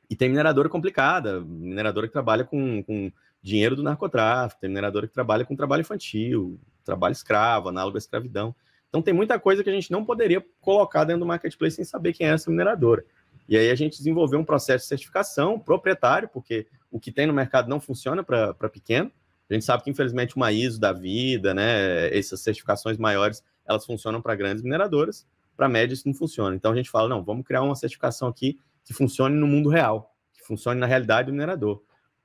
E 0.08 0.16
tem 0.16 0.30
mineradora 0.30 0.68
complicada, 0.70 1.40
mineradora 1.40 2.06
que 2.06 2.12
trabalha 2.14 2.42
com, 2.42 2.82
com 2.82 3.12
dinheiro 3.42 3.76
do 3.76 3.82
narcotráfico, 3.82 4.62
tem 4.62 4.70
mineradora 4.70 5.06
que 5.06 5.12
trabalha 5.12 5.44
com 5.44 5.54
trabalho 5.54 5.82
infantil, 5.82 6.58
trabalho 6.84 7.12
escravo, 7.12 7.68
análogo 7.68 7.96
à 7.96 7.98
escravidão. 7.98 8.54
Então 8.88 9.02
tem 9.02 9.12
muita 9.12 9.38
coisa 9.38 9.62
que 9.62 9.70
a 9.70 9.72
gente 9.72 9.90
não 9.90 10.04
poderia 10.04 10.44
colocar 10.60 11.04
dentro 11.04 11.20
do 11.20 11.26
marketplace 11.26 11.76
sem 11.76 11.84
saber 11.84 12.12
quem 12.12 12.26
é 12.26 12.30
essa 12.30 12.50
mineradora. 12.50 13.04
E 13.48 13.56
aí 13.56 13.70
a 13.70 13.74
gente 13.74 13.98
desenvolveu 13.98 14.38
um 14.38 14.44
processo 14.44 14.84
de 14.84 14.88
certificação 14.88 15.58
proprietário, 15.58 16.28
porque 16.28 16.66
o 16.90 16.98
que 16.98 17.12
tem 17.12 17.26
no 17.26 17.32
mercado 17.32 17.68
não 17.68 17.80
funciona 17.80 18.24
para 18.24 18.68
pequeno. 18.68 19.10
A 19.48 19.54
gente 19.54 19.64
sabe 19.64 19.84
que, 19.84 19.90
infelizmente, 19.90 20.34
uma 20.34 20.50
ISO 20.50 20.80
da 20.80 20.92
vida, 20.92 21.54
né, 21.54 22.16
essas 22.16 22.40
certificações 22.40 22.98
maiores, 22.98 23.44
elas 23.64 23.86
funcionam 23.86 24.20
para 24.20 24.34
grandes 24.34 24.62
mineradoras, 24.62 25.26
para 25.56 25.68
médias 25.68 26.04
não 26.04 26.12
funciona. 26.12 26.56
Então 26.56 26.72
a 26.72 26.76
gente 26.76 26.90
fala, 26.90 27.08
não, 27.08 27.22
vamos 27.22 27.46
criar 27.46 27.62
uma 27.62 27.76
certificação 27.76 28.28
aqui 28.28 28.58
que 28.84 28.92
funcione 28.92 29.36
no 29.36 29.46
mundo 29.46 29.68
real, 29.68 30.14
que 30.32 30.42
funcione 30.44 30.80
na 30.80 30.86
realidade 30.86 31.26
do 31.26 31.32
minerador. 31.32 31.82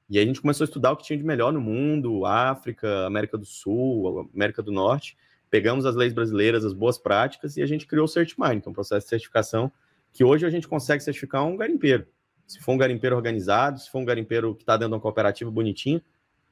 E 0.09 0.17
aí 0.17 0.23
a 0.23 0.27
gente 0.27 0.41
começou 0.41 0.65
a 0.65 0.67
estudar 0.67 0.91
o 0.91 0.97
que 0.97 1.03
tinha 1.03 1.17
de 1.17 1.23
melhor 1.23 1.53
no 1.53 1.61
mundo, 1.61 2.25
África, 2.25 3.05
América 3.05 3.37
do 3.37 3.45
Sul, 3.45 4.29
América 4.33 4.61
do 4.61 4.71
Norte, 4.71 5.15
pegamos 5.51 5.85
as 5.85 5.95
leis 5.95 6.13
brasileiras, 6.13 6.63
as 6.63 6.73
boas 6.73 6.97
práticas, 6.97 7.57
e 7.57 7.61
a 7.61 7.65
gente 7.65 7.85
criou 7.85 8.05
o 8.05 8.07
CertMine, 8.07 8.61
que 8.61 8.67
é 8.67 8.71
um 8.71 8.73
processo 8.73 9.05
de 9.05 9.09
certificação 9.09 9.71
que 10.13 10.23
hoje 10.23 10.45
a 10.45 10.49
gente 10.49 10.67
consegue 10.67 11.03
certificar 11.03 11.45
um 11.45 11.57
garimpeiro. 11.57 12.07
Se 12.47 12.59
for 12.59 12.71
um 12.71 12.77
garimpeiro 12.77 13.15
organizado, 13.15 13.79
se 13.79 13.89
for 13.89 13.99
um 13.99 14.05
garimpeiro 14.05 14.55
que 14.55 14.63
está 14.63 14.75
dentro 14.75 14.89
de 14.89 14.95
uma 14.95 15.01
cooperativa 15.01 15.51
bonitinha, 15.51 16.01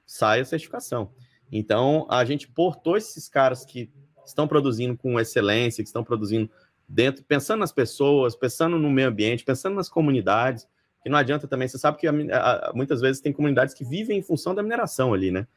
sai 0.06 0.42
a 0.42 0.46
certificação. 0.46 1.12
Então, 1.51 2.06
a 2.10 2.24
gente 2.24 2.48
portou 2.48 2.96
esses 2.96 3.28
caras 3.28 3.66
que 3.66 3.90
estão 4.25 4.48
produzindo 4.48 4.96
com 4.96 5.19
excelência, 5.19 5.84
que 5.84 5.88
estão 5.88 6.04
produzindo 6.04 6.50
dentro, 6.88 7.24
pensando 7.24 7.60
nas 7.60 7.72
pessoas, 7.72 8.36
pensando 8.36 8.77
no 8.77 8.89
meio 8.89 9.08
ambiente, 9.08 9.44
pensando 9.44 9.75
nas 9.75 9.89
comunidades, 9.89 10.68
que 11.01 11.10
não 11.10 11.18
adianta 11.18 11.48
também, 11.48 11.68
você 11.68 11.77
sabe 11.77 11.98
que 11.98 12.08
a, 12.08 12.12
a, 12.12 12.72
muitas 12.74 13.00
vezes 13.01 13.22
tem 13.22 13.32
comunidades 13.32 13.74
que 13.74 13.86
vivem 13.86 14.20
em 14.20 14.22
função 14.22 14.53
da 14.53 14.62
mineração 14.62 15.13
ali, 15.13 15.32
né? 15.32 15.48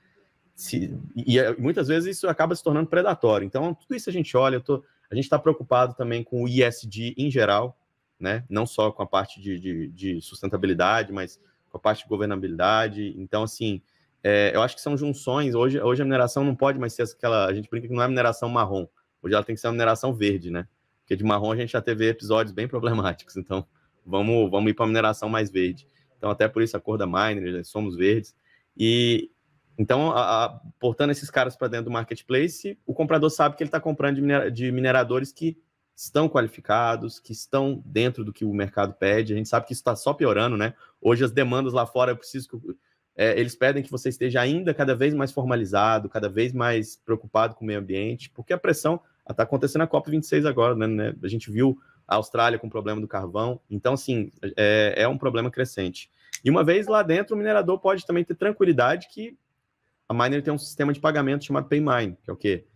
Se, 0.54 0.97
e, 1.16 1.38
e, 1.38 1.56
muitas 1.59 1.88
vezes 1.88 2.16
isso 2.16 2.28
acaba 2.28 2.54
se 2.54 2.62
tornando 2.62 2.88
predatório. 2.88 3.44
Então, 3.44 3.75
tudo 3.75 3.94
isso 3.94 4.09
a 4.09 4.12
gente 4.12 4.37
olha, 4.37 4.61
tô, 4.61 4.85
a 5.11 5.14
gente 5.14 5.25
está 5.25 5.38
preocupado 5.38 5.94
também 5.94 6.23
com 6.23 6.42
o 6.42 6.49
ISD 6.49 7.14
em 7.16 7.30
geral, 7.30 7.76
né? 8.18 8.44
Não 8.49 8.66
só 8.66 8.92
com 8.92 9.02
a 9.02 9.06
parte 9.06 9.40
de, 9.40 9.59
de, 9.59 9.88
de 9.88 10.21
sustentabilidade, 10.21 11.12
mas 11.12 11.40
com 11.68 11.78
a 11.78 11.80
parte 11.80 12.02
de 12.02 12.09
governabilidade. 12.09 13.14
Então, 13.16 13.42
assim, 13.42 13.82
é, 14.23 14.52
eu 14.54 14.62
acho 14.62 14.76
que 14.76 14.82
são 14.82 14.97
junções. 14.97 15.54
Hoje, 15.54 15.80
hoje 15.80 16.02
a 16.02 16.04
mineração 16.04 16.44
não 16.44 16.54
pode 16.54 16.78
mais 16.78 16.92
ser 16.92 17.02
aquela. 17.02 17.47
A 17.47 17.52
gente 17.52 17.68
brinca 17.68 17.88
que 17.88 17.94
não 17.94 18.02
é 18.02 18.06
mineração 18.06 18.49
marrom. 18.49 18.87
Hoje 19.21 19.35
ela 19.35 19.44
tem 19.44 19.54
que 19.54 19.61
ser 19.61 19.66
uma 19.66 19.73
mineração 19.73 20.14
verde, 20.14 20.50
né? 20.50 20.68
Porque 21.00 21.16
de 21.16 21.25
marrom 21.25 21.52
a 21.52 21.56
gente 21.56 21.73
já 21.73 21.82
teve 21.82 22.09
episódios 22.09 22.54
bem 22.54 22.68
problemáticos. 22.68 23.37
Então, 23.37 23.66
vamos, 24.06 24.50
vamos 24.50 24.71
ir 24.71 24.75
para 24.75 24.85
a 24.85 24.88
mineração 24.88 25.28
mais 25.28 25.50
verde. 25.50 25.87
Então, 26.16 26.30
até 26.30 26.47
por 26.47 26.62
isso 26.62 26.76
a 26.76 26.80
cor 26.80 26.97
da 26.97 27.06
Miner, 27.06 27.64
somos 27.64 27.97
verdes. 27.97 28.37
E 28.76 29.31
então, 29.78 30.10
a, 30.12 30.44
a, 30.44 30.60
portando 30.78 31.12
esses 31.12 31.30
caras 31.30 31.56
para 31.56 31.68
dentro 31.68 31.86
do 31.86 31.90
marketplace, 31.90 32.78
o 32.86 32.92
comprador 32.92 33.30
sabe 33.30 33.56
que 33.56 33.62
ele 33.62 33.68
está 33.68 33.80
comprando 33.80 34.16
de, 34.16 34.20
minera, 34.20 34.50
de 34.50 34.70
mineradores 34.70 35.32
que 35.32 35.56
estão 35.96 36.28
qualificados, 36.28 37.18
que 37.18 37.32
estão 37.32 37.82
dentro 37.84 38.24
do 38.24 38.32
que 38.32 38.44
o 38.44 38.52
mercado 38.52 38.94
pede. 38.94 39.32
A 39.32 39.36
gente 39.36 39.48
sabe 39.48 39.66
que 39.66 39.72
isso 39.72 39.80
está 39.80 39.94
só 39.96 40.12
piorando, 40.12 40.56
né? 40.56 40.74
Hoje 41.00 41.24
as 41.24 41.30
demandas 41.30 41.72
lá 41.72 41.86
fora, 41.86 42.12
eu 42.12 42.16
preciso 42.16 42.48
que 42.48 42.76
é, 43.14 43.38
eles 43.38 43.54
pedem 43.54 43.82
que 43.82 43.90
você 43.90 44.08
esteja 44.08 44.40
ainda 44.40 44.72
cada 44.72 44.94
vez 44.94 45.12
mais 45.14 45.32
formalizado, 45.32 46.08
cada 46.08 46.28
vez 46.28 46.52
mais 46.52 46.96
preocupado 46.96 47.54
com 47.54 47.64
o 47.64 47.66
meio 47.66 47.78
ambiente, 47.78 48.30
porque 48.30 48.52
a 48.52 48.58
pressão 48.58 49.00
está 49.28 49.42
acontecendo 49.42 49.80
na 49.80 49.88
COP26 49.88 50.48
agora, 50.48 50.74
né, 50.74 50.86
né? 50.86 51.14
A 51.22 51.28
gente 51.28 51.50
viu 51.50 51.78
a 52.08 52.16
Austrália 52.16 52.58
com 52.58 52.66
o 52.66 52.70
problema 52.70 53.00
do 53.00 53.08
carvão, 53.08 53.60
então, 53.70 53.94
assim, 53.94 54.30
é, 54.56 54.94
é 54.96 55.08
um 55.08 55.16
problema 55.16 55.50
crescente. 55.50 56.10
E 56.44 56.50
uma 56.50 56.64
vez 56.64 56.86
lá 56.88 57.02
dentro, 57.02 57.34
o 57.34 57.38
minerador 57.38 57.78
pode 57.78 58.04
também 58.04 58.24
ter 58.24 58.34
tranquilidade 58.34 59.08
que 59.08 59.36
a 60.12 60.25
miner 60.25 60.42
tem 60.42 60.52
um 60.52 60.59
sistema 60.59 60.92
de 60.92 61.00
pagamento 61.00 61.45
chamado 61.45 61.69
PayMine, 61.69 62.16
que 62.23 62.31
é 62.31 62.33
o 62.33 62.37
quê? 62.37 62.66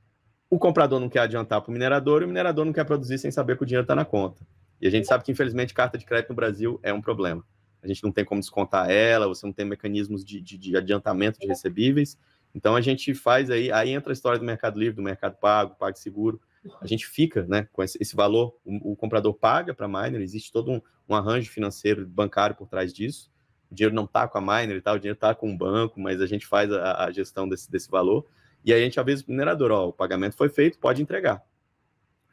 O 0.48 0.58
comprador 0.58 1.00
não 1.00 1.08
quer 1.08 1.20
adiantar 1.20 1.60
para 1.60 1.70
o 1.70 1.72
minerador 1.72 2.22
e 2.22 2.24
o 2.24 2.28
minerador 2.28 2.64
não 2.64 2.72
quer 2.72 2.84
produzir 2.84 3.18
sem 3.18 3.30
saber 3.30 3.56
que 3.56 3.62
o 3.62 3.66
dinheiro 3.66 3.84
está 3.84 3.94
na 3.94 4.04
conta. 4.04 4.46
E 4.80 4.86
a 4.86 4.90
gente 4.90 5.06
sabe 5.06 5.24
que, 5.24 5.32
infelizmente, 5.32 5.74
carta 5.74 5.98
de 5.98 6.04
crédito 6.04 6.30
no 6.30 6.36
Brasil 6.36 6.78
é 6.82 6.92
um 6.92 7.00
problema 7.00 7.44
a 7.86 7.88
gente 7.88 8.02
não 8.02 8.12
tem 8.12 8.24
como 8.24 8.40
descontar 8.40 8.90
ela, 8.90 9.28
você 9.28 9.46
não 9.46 9.52
tem 9.52 9.64
mecanismos 9.64 10.24
de, 10.24 10.40
de, 10.40 10.58
de 10.58 10.76
adiantamento 10.76 11.38
de 11.38 11.46
recebíveis. 11.46 12.18
Então 12.54 12.74
a 12.74 12.80
gente 12.80 13.14
faz 13.14 13.50
aí, 13.50 13.70
aí 13.70 13.90
entra 13.90 14.12
a 14.12 14.14
história 14.14 14.38
do 14.38 14.44
Mercado 14.44 14.78
Livre, 14.78 14.96
do 14.96 15.02
Mercado 15.02 15.36
Pago, 15.36 15.76
PagSeguro. 15.76 16.40
A 16.80 16.86
gente 16.86 17.06
fica 17.06 17.44
né, 17.44 17.68
com 17.72 17.82
esse, 17.82 17.96
esse 18.00 18.16
valor, 18.16 18.58
o, 18.64 18.92
o, 18.92 18.96
comprador 18.96 19.34
paga 19.34 19.72
para 19.72 19.86
a 19.86 19.88
miner, 19.88 20.20
existe 20.20 20.50
todo 20.50 20.72
um, 20.72 20.80
um, 21.08 21.14
arranjo 21.14 21.50
financeiro 21.50 22.06
bancário 22.06 22.56
por 22.56 22.66
trás 22.66 22.92
disso. 22.92 23.30
O 23.70 23.74
dinheiro 23.74 23.94
não 23.94 24.04
está 24.04 24.28
com 24.28 24.38
a 24.38 24.40
miner 24.40 24.76
e 24.76 24.80
tal, 24.80 24.96
o 24.96 24.98
dinheiro 24.98 25.16
está 25.16 25.34
com 25.34 25.52
o 25.52 25.56
banco, 25.56 26.00
mas 26.00 26.20
a 26.20 26.26
gente 26.26 26.46
faz 26.46 26.72
a, 26.72 27.04
a, 27.04 27.10
gestão 27.10 27.48
desse, 27.48 27.70
desse 27.70 27.90
valor. 27.90 28.26
E 28.64 28.72
aí 28.72 28.80
a 28.80 28.84
gente 28.84 28.98
avisa 28.98 29.24
o 29.26 29.30
minerador, 29.30 29.70
ó, 29.70 29.88
o 29.88 29.92
pagamento 29.92 30.36
foi 30.36 30.48
feito, 30.48 30.78
pode 30.78 31.02
entregar. 31.02 31.42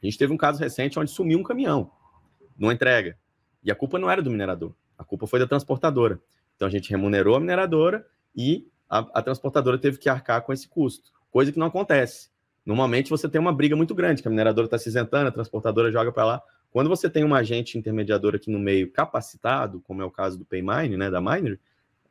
A 0.02 0.06
gente 0.06 0.18
teve 0.18 0.34
um 0.34 0.38
caso 0.38 0.60
recente 0.60 1.00
onde 1.00 1.12
sumiu 1.12 1.40
um 1.40 1.44
caminhão, 1.44 1.92
não 2.58 2.72
entrega. 2.72 3.18
E 3.64 3.72
a 3.72 3.76
culpa 3.76 3.98
não 3.98 4.10
era 4.10 4.22
do 4.22 4.30
minerador, 4.30 4.74
a 4.98 5.04
culpa 5.04 5.26
foi 5.26 5.40
da 5.40 5.48
transportadora. 5.48 6.20
Então 6.56 6.68
a 6.68 6.72
gente 6.72 6.90
remunerou 6.90 7.36
a 7.36 7.40
mineradora 7.40 8.06
e 8.36 8.68
a, 8.90 9.00
a 9.00 9.22
transportadora 9.22 9.78
teve 9.78 9.98
que 9.98 10.10
arcar 10.10 10.42
com 10.44 10.54
esse 10.54 10.68
custo, 10.68 11.12
coisa 11.32 11.52
que 11.52 11.60
não 11.60 11.68
acontece. 11.68 12.30
Normalmente 12.66 13.10
você 13.10 13.28
tem 13.28 13.42
uma 13.42 13.54
briga 13.54 13.76
muito 13.76 13.94
grande, 13.94 14.22
que 14.22 14.28
a 14.28 14.32
mineradora 14.32 14.66
está 14.68 14.78
se 14.78 14.88
isentando, 14.88 15.28
a 15.28 15.32
transportadora 15.32 15.92
joga 15.92 16.12
para 16.12 16.26
lá. 16.26 16.44
Quando 16.74 16.90
você 16.90 17.08
tem 17.08 17.24
um 17.24 17.36
agente 17.36 17.78
intermediador 17.78 18.34
aqui 18.34 18.50
no 18.50 18.58
meio 18.58 18.92
capacitado, 18.92 19.80
como 19.82 20.02
é 20.02 20.06
o 20.06 20.10
caso 20.10 20.40
do 20.40 20.44
Paymine, 20.44 20.98
né, 20.98 21.08
da 21.12 21.22
Miner, 21.22 21.60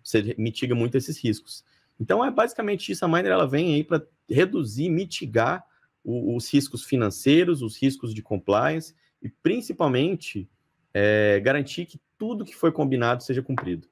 você 0.01 0.37
mitiga 0.39 0.73
muito 0.73 0.97
esses 0.97 1.19
riscos. 1.19 1.65
Então 2.01 2.25
é 2.25 2.31
basicamente 2.31 2.93
isso. 2.93 3.05
A 3.05 3.09
Miner 3.09 3.33
ela 3.33 3.47
vem 3.47 3.75
aí 3.75 3.83
para 3.83 4.01
reduzir, 4.31 4.89
mitigar 4.89 5.65
o, 6.05 6.37
os 6.37 6.49
riscos 6.49 6.85
financeiros, 6.85 7.61
os 7.61 7.77
riscos 7.77 8.15
de 8.15 8.23
compliance 8.23 8.95
e 9.21 9.29
principalmente 9.29 10.49
é, 10.95 11.41
garantir 11.41 11.85
que 11.85 12.01
tudo 12.17 12.45
que 12.45 12.55
foi 12.55 12.71
combinado 12.71 13.25
seja 13.25 13.43
cumprido. 13.43 13.89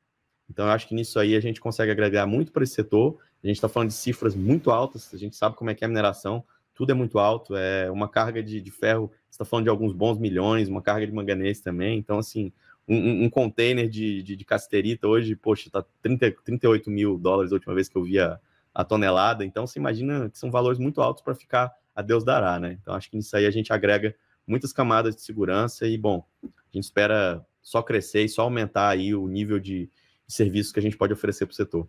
Então, 0.48 0.66
eu 0.66 0.72
acho 0.72 0.86
que 0.86 0.94
nisso 0.94 1.18
aí 1.18 1.34
a 1.34 1.40
gente 1.40 1.60
consegue 1.60 1.90
agregar 1.90 2.26
muito 2.26 2.52
para 2.52 2.62
esse 2.62 2.74
setor. 2.74 3.18
A 3.42 3.46
gente 3.48 3.56
está 3.56 3.68
falando 3.68 3.88
de 3.88 3.94
cifras 3.94 4.36
muito 4.36 4.70
altas, 4.70 5.12
a 5.12 5.16
gente 5.16 5.34
sabe 5.34 5.56
como 5.56 5.70
é 5.70 5.74
que 5.74 5.82
é 5.82 5.86
a 5.86 5.88
mineração, 5.88 6.44
tudo 6.80 6.92
é 6.92 6.94
muito 6.94 7.18
alto, 7.18 7.54
é 7.54 7.90
uma 7.90 8.08
carga 8.08 8.42
de, 8.42 8.58
de 8.58 8.70
ferro, 8.70 9.12
você 9.28 9.34
está 9.34 9.44
falando 9.44 9.64
de 9.64 9.68
alguns 9.68 9.92
bons 9.92 10.16
milhões, 10.16 10.66
uma 10.66 10.80
carga 10.80 11.06
de 11.06 11.12
manganês 11.12 11.60
também. 11.60 11.98
Então, 11.98 12.18
assim, 12.18 12.50
um, 12.88 13.24
um 13.24 13.28
container 13.28 13.86
de, 13.86 14.22
de, 14.22 14.34
de, 14.34 14.44
casterita 14.46 15.06
hoje, 15.06 15.36
poxa, 15.36 15.68
está 15.68 15.84
38 16.02 16.90
mil 16.90 17.18
dólares 17.18 17.52
a 17.52 17.56
última 17.56 17.74
vez 17.74 17.86
que 17.86 17.98
eu 17.98 18.02
vi 18.02 18.18
a, 18.18 18.40
a 18.74 18.82
tonelada. 18.82 19.44
Então, 19.44 19.66
você 19.66 19.78
imagina 19.78 20.30
que 20.30 20.38
são 20.38 20.50
valores 20.50 20.78
muito 20.78 21.02
altos 21.02 21.22
para 21.22 21.34
ficar 21.34 21.70
a 21.94 22.00
Deus 22.00 22.24
dará, 22.24 22.58
né? 22.58 22.78
Então, 22.80 22.94
acho 22.94 23.10
que 23.10 23.16
nisso 23.18 23.36
aí 23.36 23.44
a 23.44 23.50
gente 23.50 23.70
agrega 23.74 24.14
muitas 24.46 24.72
camadas 24.72 25.14
de 25.14 25.20
segurança 25.20 25.86
e, 25.86 25.98
bom, 25.98 26.24
a 26.42 26.48
gente 26.72 26.84
espera 26.84 27.44
só 27.60 27.82
crescer 27.82 28.24
e 28.24 28.28
só 28.30 28.40
aumentar 28.40 28.88
aí 28.88 29.14
o 29.14 29.28
nível 29.28 29.60
de, 29.60 29.90
de 30.26 30.34
serviços 30.34 30.72
que 30.72 30.78
a 30.78 30.82
gente 30.82 30.96
pode 30.96 31.12
oferecer 31.12 31.44
para 31.44 31.52
o 31.52 31.56
setor. 31.56 31.86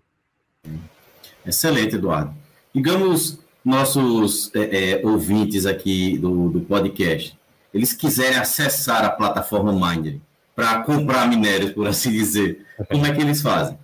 Excelente, 1.45 1.95
Eduardo. 1.95 2.35
Digamos, 2.75 3.39
nossos 3.63 4.53
é, 4.55 5.01
é, 5.01 5.05
ouvintes 5.05 5.65
aqui 5.65 6.17
do, 6.17 6.49
do 6.49 6.61
podcast, 6.61 7.37
eles 7.73 7.93
quiserem 7.93 8.37
acessar 8.37 9.05
a 9.05 9.09
plataforma 9.09 9.71
Minder 9.71 10.19
para 10.55 10.83
comprar 10.83 11.27
minérios, 11.27 11.71
por 11.71 11.87
assim 11.87 12.11
dizer, 12.11 12.65
como 12.89 13.05
é 13.05 13.13
que 13.13 13.21
eles 13.21 13.41
fazem? 13.41 13.77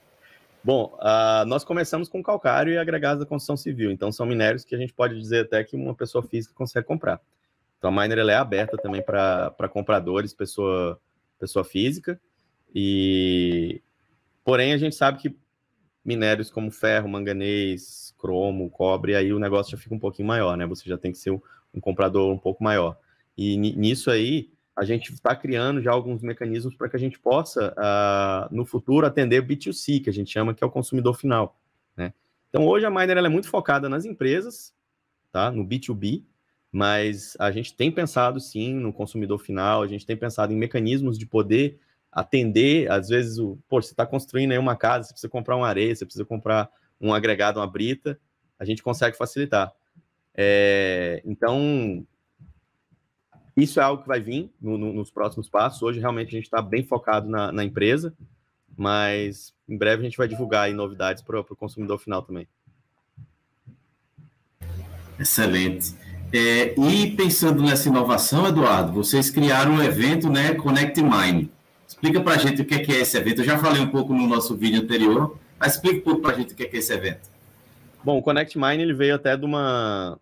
Bom, 0.64 0.98
uh, 1.00 1.46
nós 1.46 1.64
começamos 1.64 2.10
com 2.10 2.22
calcário 2.22 2.74
e 2.74 2.78
agregados 2.78 3.24
da 3.24 3.26
construção 3.26 3.56
civil, 3.56 3.90
então 3.90 4.12
são 4.12 4.26
minérios 4.26 4.66
que 4.66 4.76
a 4.76 4.78
gente 4.78 4.94
pode 4.94 5.18
dizer 5.18 5.46
até 5.46 5.64
que 5.64 5.78
uma 5.78 5.96
pessoa 5.96 6.22
física 6.22 6.54
consegue 6.54 6.86
comprar. 6.86 7.22
Então 7.78 7.90
a 7.90 8.02
Miner 8.02 8.20
é 8.28 8.36
aberta 8.36 8.76
também 8.78 9.02
para 9.02 9.70
compradores, 9.72 10.34
pessoa, 10.34 11.00
pessoa 11.40 11.64
física, 11.64 12.20
e 12.76 13.82
porém 14.44 14.74
a 14.74 14.78
gente 14.78 14.96
sabe 14.96 15.20
que 15.20 15.38
minérios 16.08 16.50
como 16.50 16.72
ferro, 16.72 17.10
manganês, 17.10 18.16
cromo, 18.18 18.70
cobre, 18.70 19.14
aí 19.14 19.34
o 19.34 19.40
negócio 19.40 19.72
já 19.72 19.78
fica 19.78 19.94
um 19.94 20.00
pouquinho 20.00 20.28
maior, 20.28 20.56
né? 20.56 20.66
Você 20.66 20.90
já 20.90 20.98
tem 20.98 21.12
que 21.12 21.18
ser 21.18 21.32
um, 21.32 21.42
um 21.74 21.82
comprador 21.82 22.34
um 22.34 22.38
pouco 22.38 22.64
maior. 22.64 22.98
E 23.38 23.58
nisso 23.58 24.10
aí, 24.10 24.50
a 24.74 24.86
gente 24.86 25.12
está 25.12 25.36
criando 25.36 25.82
já 25.82 25.92
alguns 25.92 26.22
mecanismos 26.22 26.74
para 26.76 26.88
que 26.88 26.96
a 26.96 27.00
gente 27.00 27.20
possa, 27.20 27.74
uh, 27.74 28.56
no 28.56 28.66
futuro, 28.66 29.06
atender 29.06 29.42
o 29.42 29.46
B2C, 29.46 30.02
que 30.02 30.10
a 30.10 30.14
gente 30.14 30.32
chama 30.32 30.54
que 30.54 30.64
é 30.64 30.68
o 30.68 30.72
consumidor 30.72 31.14
final. 31.16 31.60
Né? 31.96 32.14
Então, 32.50 32.66
hoje 32.66 32.86
a 32.86 32.90
Miner 32.90 33.18
é 33.18 33.30
muito 33.30 33.50
focada 33.50 33.90
nas 33.90 34.06
empresas, 34.06 34.74
tá? 35.32 35.52
no 35.52 35.66
B2B, 35.66 36.24
mas 36.72 37.36
a 37.38 37.52
gente 37.52 37.76
tem 37.76 37.92
pensado 37.92 38.40
sim 38.40 38.74
no 38.74 38.94
consumidor 38.94 39.40
final, 39.40 39.82
a 39.82 39.88
gente 39.88 40.06
tem 40.06 40.16
pensado 40.16 40.54
em 40.54 40.58
mecanismos 40.58 41.18
de 41.18 41.26
poder 41.26 41.80
atender, 42.12 42.90
às 42.92 43.10
vezes, 43.10 43.38
o, 43.38 43.58
pô, 43.68 43.82
você 43.82 43.92
está 43.92 44.06
construindo 44.06 44.52
aí 44.52 44.58
uma 44.58 44.76
casa, 44.76 45.08
você 45.08 45.14
precisa 45.14 45.30
comprar 45.30 45.56
uma 45.56 45.68
areia, 45.68 45.96
você 45.96 46.06
precisa 46.06 46.26
comprar 46.26 46.70
um 47.00 47.14
agregado, 47.14 47.60
uma 47.60 47.68
brita, 47.68 48.20
a 48.60 48.66
gente 48.66 48.82
consegue 48.82 49.18
facilitar. 49.18 49.72
É, 50.36 51.22
então, 51.26 52.06
isso 53.56 53.80
é 53.80 53.84
algo 53.84 54.04
que 54.04 54.08
vai 54.08 54.20
vir 54.20 54.52
no, 54.62 54.78
no, 54.78 54.94
nos 54.94 55.10
próximos 55.10 55.50
passos. 55.50 55.82
Hoje, 55.82 56.00
realmente, 56.00 56.30
a 56.30 56.32
gente 56.32 56.46
está 56.46 56.62
bem 56.62 56.84
focado 56.84 57.28
na, 57.28 57.52
na, 57.52 57.64
empresa, 57.64 58.14
mas 58.78 59.54
em 59.68 59.76
breve 59.76 60.02
a 60.02 60.06
gente 60.06 60.18
vai 60.18 60.28
divulgar 60.28 60.72
novidades 60.72 61.24
para 61.24 61.40
o 61.40 61.56
consumidor 61.56 61.98
final 61.98 62.22
também. 62.22 62.48
Excelente. 65.20 65.96
É, 66.32 66.76
e 66.80 67.16
pensando 67.16 67.64
nessa 67.64 67.90
inovação, 67.90 68.48
Eduardo, 68.48 68.92
vocês 68.94 69.32
criaram 69.32 69.76
um 69.76 69.84
evento, 69.84 70.30
né, 70.30 70.54
Connect 70.54 71.02
Mine. 71.02 71.50
Explica 71.88 72.22
para 72.22 72.34
a 72.34 72.38
gente 72.38 72.62
o 72.62 72.66
que 72.66 72.76
é, 72.76 72.80
que 72.80 72.92
é 72.92 73.00
esse 73.00 73.18
evento. 73.18 73.42
Eu 73.42 73.46
já 73.46 73.58
falei 73.58 73.82
um 73.82 73.90
pouco 73.90 74.14
no 74.14 74.28
nosso 74.28 74.56
vídeo 74.56 74.82
anterior, 74.82 75.38
mas 75.58 75.76
explica 75.76 75.98
um 75.98 76.02
pouco 76.02 76.22
para 76.22 76.36
a 76.36 76.38
gente 76.38 76.54
o 76.54 76.56
que 76.56 76.64
é, 76.64 76.66
que 76.68 76.76
é 76.76 76.80
esse 76.80 76.94
evento. 76.94 77.30
Bom, 78.04 78.18
o 78.18 78.22
Connect 78.22 78.58
Mine 78.58 78.84
ele 78.84 78.94
veio 78.94 79.16
até 79.16 79.36
de 79.36 79.46
uma 79.46 80.20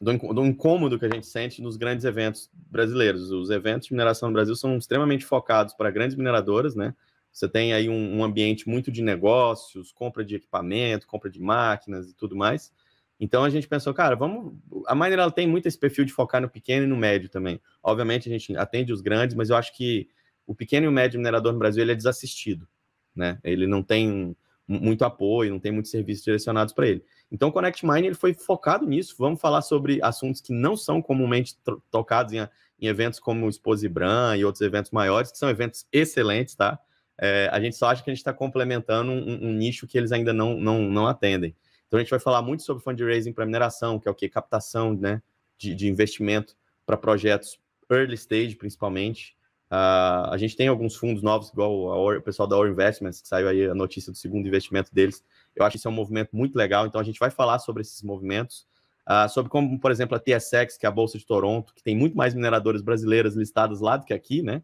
do, 0.00 0.12
do 0.34 0.44
incômodo 0.44 0.98
que 0.98 1.06
a 1.06 1.08
gente 1.08 1.26
sente 1.26 1.62
nos 1.62 1.76
grandes 1.76 2.04
eventos 2.04 2.50
brasileiros. 2.70 3.30
Os 3.30 3.50
eventos 3.50 3.88
de 3.88 3.94
mineração 3.94 4.28
no 4.28 4.34
Brasil 4.34 4.54
são 4.54 4.76
extremamente 4.76 5.24
focados 5.24 5.74
para 5.74 5.90
grandes 5.90 6.16
mineradoras, 6.16 6.74
né? 6.74 6.94
Você 7.32 7.48
tem 7.48 7.72
aí 7.72 7.88
um, 7.88 8.18
um 8.18 8.24
ambiente 8.24 8.68
muito 8.68 8.90
de 8.90 9.02
negócios, 9.02 9.92
compra 9.92 10.24
de 10.24 10.36
equipamento, 10.36 11.06
compra 11.06 11.30
de 11.30 11.40
máquinas 11.40 12.10
e 12.10 12.14
tudo 12.14 12.34
mais. 12.34 12.72
Então 13.18 13.44
a 13.44 13.50
gente 13.50 13.68
pensou, 13.68 13.94
cara, 13.94 14.14
vamos. 14.14 14.54
A 14.86 14.94
Miner 14.94 15.18
ela 15.18 15.30
tem 15.30 15.46
muito 15.46 15.66
esse 15.66 15.78
perfil 15.78 16.04
de 16.04 16.12
focar 16.12 16.40
no 16.40 16.48
pequeno 16.48 16.84
e 16.84 16.88
no 16.88 16.96
médio 16.96 17.28
também. 17.28 17.60
Obviamente 17.82 18.28
a 18.28 18.32
gente 18.32 18.56
atende 18.56 18.92
os 18.92 19.00
grandes, 19.00 19.34
mas 19.34 19.50
eu 19.50 19.56
acho 19.56 19.74
que 19.74 20.08
o 20.46 20.54
pequeno 20.54 20.86
e 20.86 20.88
o 20.88 20.92
médio 20.92 21.18
minerador 21.18 21.52
no 21.52 21.58
Brasil 21.58 21.82
ele 21.82 21.92
é 21.92 21.94
desassistido, 21.94 22.68
né? 23.14 23.38
Ele 23.42 23.66
não 23.66 23.82
tem 23.82 24.36
muito 24.68 25.04
apoio, 25.04 25.50
não 25.50 25.60
tem 25.60 25.70
muitos 25.70 25.90
serviços 25.90 26.24
direcionados 26.24 26.74
para 26.74 26.88
ele. 26.88 27.04
Então 27.30 27.48
o 27.48 27.52
Connect 27.52 27.86
Mine 27.86 28.08
ele 28.08 28.14
foi 28.14 28.34
focado 28.34 28.86
nisso. 28.86 29.14
Vamos 29.18 29.40
falar 29.40 29.62
sobre 29.62 30.00
assuntos 30.02 30.40
que 30.40 30.52
não 30.52 30.76
são 30.76 31.00
comumente 31.00 31.56
tocados 31.90 32.32
em, 32.32 32.38
em, 32.80 32.86
eventos 32.86 33.20
como 33.20 33.46
o 33.46 33.48
Exposibran 33.48 34.36
e 34.36 34.44
outros 34.44 34.62
eventos 34.62 34.90
maiores, 34.90 35.30
que 35.30 35.38
são 35.38 35.48
eventos 35.48 35.86
excelentes, 35.92 36.54
tá? 36.54 36.78
É, 37.18 37.48
a 37.50 37.60
gente 37.60 37.76
só 37.76 37.86
acha 37.86 38.02
que 38.02 38.10
a 38.10 38.12
gente 38.12 38.20
está 38.20 38.32
complementando 38.32 39.10
um, 39.10 39.48
um, 39.48 39.52
nicho 39.52 39.86
que 39.86 39.96
eles 39.96 40.12
ainda 40.12 40.32
não, 40.32 40.58
não, 40.58 40.82
não 40.82 41.06
atendem. 41.06 41.54
Então 41.86 41.98
a 41.98 42.02
gente 42.02 42.10
vai 42.10 42.20
falar 42.20 42.42
muito 42.42 42.62
sobre 42.62 42.82
fundraising 42.82 43.32
para 43.32 43.46
mineração, 43.46 43.98
que 43.98 44.08
é 44.08 44.10
o 44.10 44.14
que? 44.14 44.28
Captação 44.28 44.94
né, 44.94 45.22
de, 45.56 45.74
de 45.74 45.88
investimento 45.88 46.56
para 46.84 46.96
projetos 46.96 47.58
early 47.90 48.14
stage, 48.14 48.56
principalmente. 48.56 49.35
Uh, 49.70 50.30
a 50.30 50.36
gente 50.38 50.56
tem 50.56 50.68
alguns 50.68 50.94
fundos 50.94 51.22
novos, 51.22 51.50
igual 51.50 52.16
o 52.16 52.22
pessoal 52.22 52.48
da 52.48 52.56
Or 52.56 52.68
Investments, 52.68 53.20
que 53.20 53.28
saiu 53.28 53.48
aí 53.48 53.66
a 53.66 53.74
notícia 53.74 54.12
do 54.12 54.18
segundo 54.18 54.46
investimento 54.46 54.94
deles. 54.94 55.24
Eu 55.54 55.64
acho 55.64 55.72
que 55.72 55.78
isso 55.78 55.88
é 55.88 55.90
um 55.90 55.94
movimento 55.94 56.36
muito 56.36 56.56
legal, 56.56 56.86
então 56.86 57.00
a 57.00 57.04
gente 57.04 57.18
vai 57.18 57.30
falar 57.30 57.58
sobre 57.58 57.82
esses 57.82 58.02
movimentos. 58.02 58.66
Uh, 59.08 59.28
sobre 59.28 59.50
como, 59.50 59.78
por 59.78 59.90
exemplo, 59.90 60.16
a 60.16 60.20
TSX, 60.20 60.76
que 60.76 60.84
é 60.84 60.88
a 60.88 60.92
Bolsa 60.92 61.16
de 61.16 61.24
Toronto, 61.24 61.72
que 61.74 61.82
tem 61.82 61.96
muito 61.96 62.16
mais 62.16 62.34
mineradoras 62.34 62.82
brasileiras 62.82 63.34
listadas 63.34 63.80
lá 63.80 63.96
do 63.96 64.04
que 64.04 64.12
aqui, 64.12 64.42
né? 64.42 64.62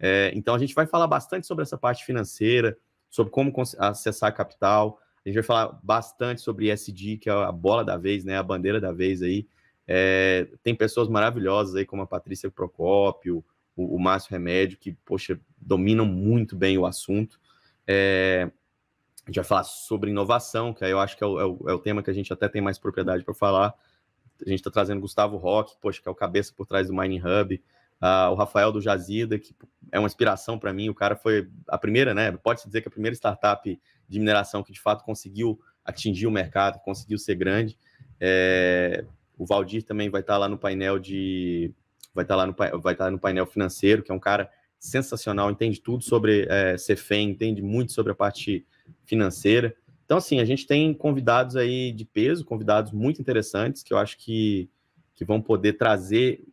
É, 0.00 0.32
então 0.34 0.54
a 0.54 0.58
gente 0.58 0.74
vai 0.74 0.86
falar 0.86 1.06
bastante 1.06 1.46
sobre 1.46 1.62
essa 1.62 1.78
parte 1.78 2.04
financeira, 2.04 2.76
sobre 3.08 3.30
como 3.30 3.52
acessar 3.78 4.34
capital, 4.34 4.98
a 5.24 5.28
gente 5.28 5.36
vai 5.36 5.44
falar 5.44 5.78
bastante 5.82 6.40
sobre 6.40 6.72
ESG, 6.72 7.18
que 7.18 7.30
é 7.30 7.32
a 7.32 7.52
bola 7.52 7.84
da 7.84 7.96
vez, 7.96 8.24
né? 8.24 8.36
A 8.36 8.42
bandeira 8.42 8.80
da 8.80 8.92
vez 8.92 9.22
aí. 9.22 9.46
É, 9.86 10.48
tem 10.62 10.74
pessoas 10.74 11.08
maravilhosas 11.08 11.76
aí, 11.76 11.86
como 11.86 12.02
a 12.02 12.06
Patrícia 12.06 12.50
Procópio, 12.50 13.44
o, 13.76 13.96
o 13.96 14.00
Márcio 14.00 14.30
Remédio, 14.30 14.78
que, 14.78 14.92
poxa, 15.04 15.40
dominam 15.56 16.06
muito 16.06 16.56
bem 16.56 16.78
o 16.78 16.86
assunto. 16.86 17.40
É, 17.86 18.50
a 19.24 19.30
gente 19.30 19.36
vai 19.36 19.44
falar 19.44 19.64
sobre 19.64 20.10
inovação, 20.10 20.72
que 20.74 20.84
aí 20.84 20.90
eu 20.90 20.98
acho 20.98 21.16
que 21.16 21.22
é 21.22 21.26
o, 21.26 21.40
é 21.40 21.44
o, 21.44 21.70
é 21.70 21.72
o 21.72 21.78
tema 21.78 22.02
que 22.02 22.10
a 22.10 22.14
gente 22.14 22.32
até 22.32 22.48
tem 22.48 22.60
mais 22.60 22.78
propriedade 22.78 23.24
para 23.24 23.34
falar. 23.34 23.74
A 24.44 24.48
gente 24.48 24.58
está 24.58 24.70
trazendo 24.70 25.00
Gustavo 25.00 25.36
Roque, 25.36 25.76
poxa, 25.80 26.02
que 26.02 26.08
é 26.08 26.10
o 26.10 26.14
cabeça 26.14 26.52
por 26.56 26.66
trás 26.66 26.88
do 26.88 26.94
Mining 26.94 27.20
Hub. 27.20 27.62
Uh, 28.02 28.32
o 28.32 28.34
Rafael 28.34 28.72
do 28.72 28.80
Jazida, 28.80 29.38
que 29.38 29.54
é 29.92 29.98
uma 29.98 30.08
inspiração 30.08 30.58
para 30.58 30.72
mim. 30.72 30.88
O 30.88 30.94
cara 30.94 31.14
foi 31.14 31.48
a 31.68 31.78
primeira, 31.78 32.12
né? 32.12 32.32
Pode-se 32.32 32.66
dizer 32.66 32.82
que 32.82 32.88
a 32.88 32.90
primeira 32.90 33.14
startup 33.14 33.80
de 34.08 34.18
mineração 34.18 34.60
que 34.60 34.72
de 34.72 34.80
fato 34.80 35.04
conseguiu 35.04 35.60
atingir 35.84 36.26
o 36.26 36.30
mercado, 36.30 36.80
conseguiu 36.80 37.16
ser 37.16 37.36
grande. 37.36 37.78
É, 38.18 39.04
o 39.38 39.46
Valdir 39.46 39.84
também 39.84 40.10
vai 40.10 40.20
estar 40.20 40.34
tá 40.34 40.38
lá 40.38 40.48
no 40.48 40.58
painel 40.58 40.98
de. 40.98 41.72
Vai 42.14 42.24
estar 42.24 42.34
tá 42.34 42.38
lá 42.38 42.46
no, 42.46 42.54
vai 42.80 42.94
estar 42.94 43.06
tá 43.06 43.10
no 43.10 43.18
painel 43.18 43.46
financeiro, 43.46 44.02
que 44.02 44.10
é 44.10 44.14
um 44.14 44.20
cara 44.20 44.50
sensacional, 44.78 45.50
entende 45.50 45.80
tudo 45.80 46.02
sobre 46.02 46.46
é, 46.48 46.74
CFEM, 46.76 47.30
entende 47.30 47.62
muito 47.62 47.92
sobre 47.92 48.12
a 48.12 48.14
parte 48.14 48.66
financeira. 49.04 49.74
Então, 50.04 50.18
assim, 50.18 50.40
a 50.40 50.44
gente 50.44 50.66
tem 50.66 50.92
convidados 50.92 51.56
aí 51.56 51.92
de 51.92 52.04
peso, 52.04 52.44
convidados 52.44 52.92
muito 52.92 53.20
interessantes, 53.20 53.82
que 53.82 53.94
eu 53.94 53.98
acho 53.98 54.18
que, 54.18 54.68
que 55.14 55.24
vão 55.24 55.40
poder 55.40 55.74
trazer 55.74 56.44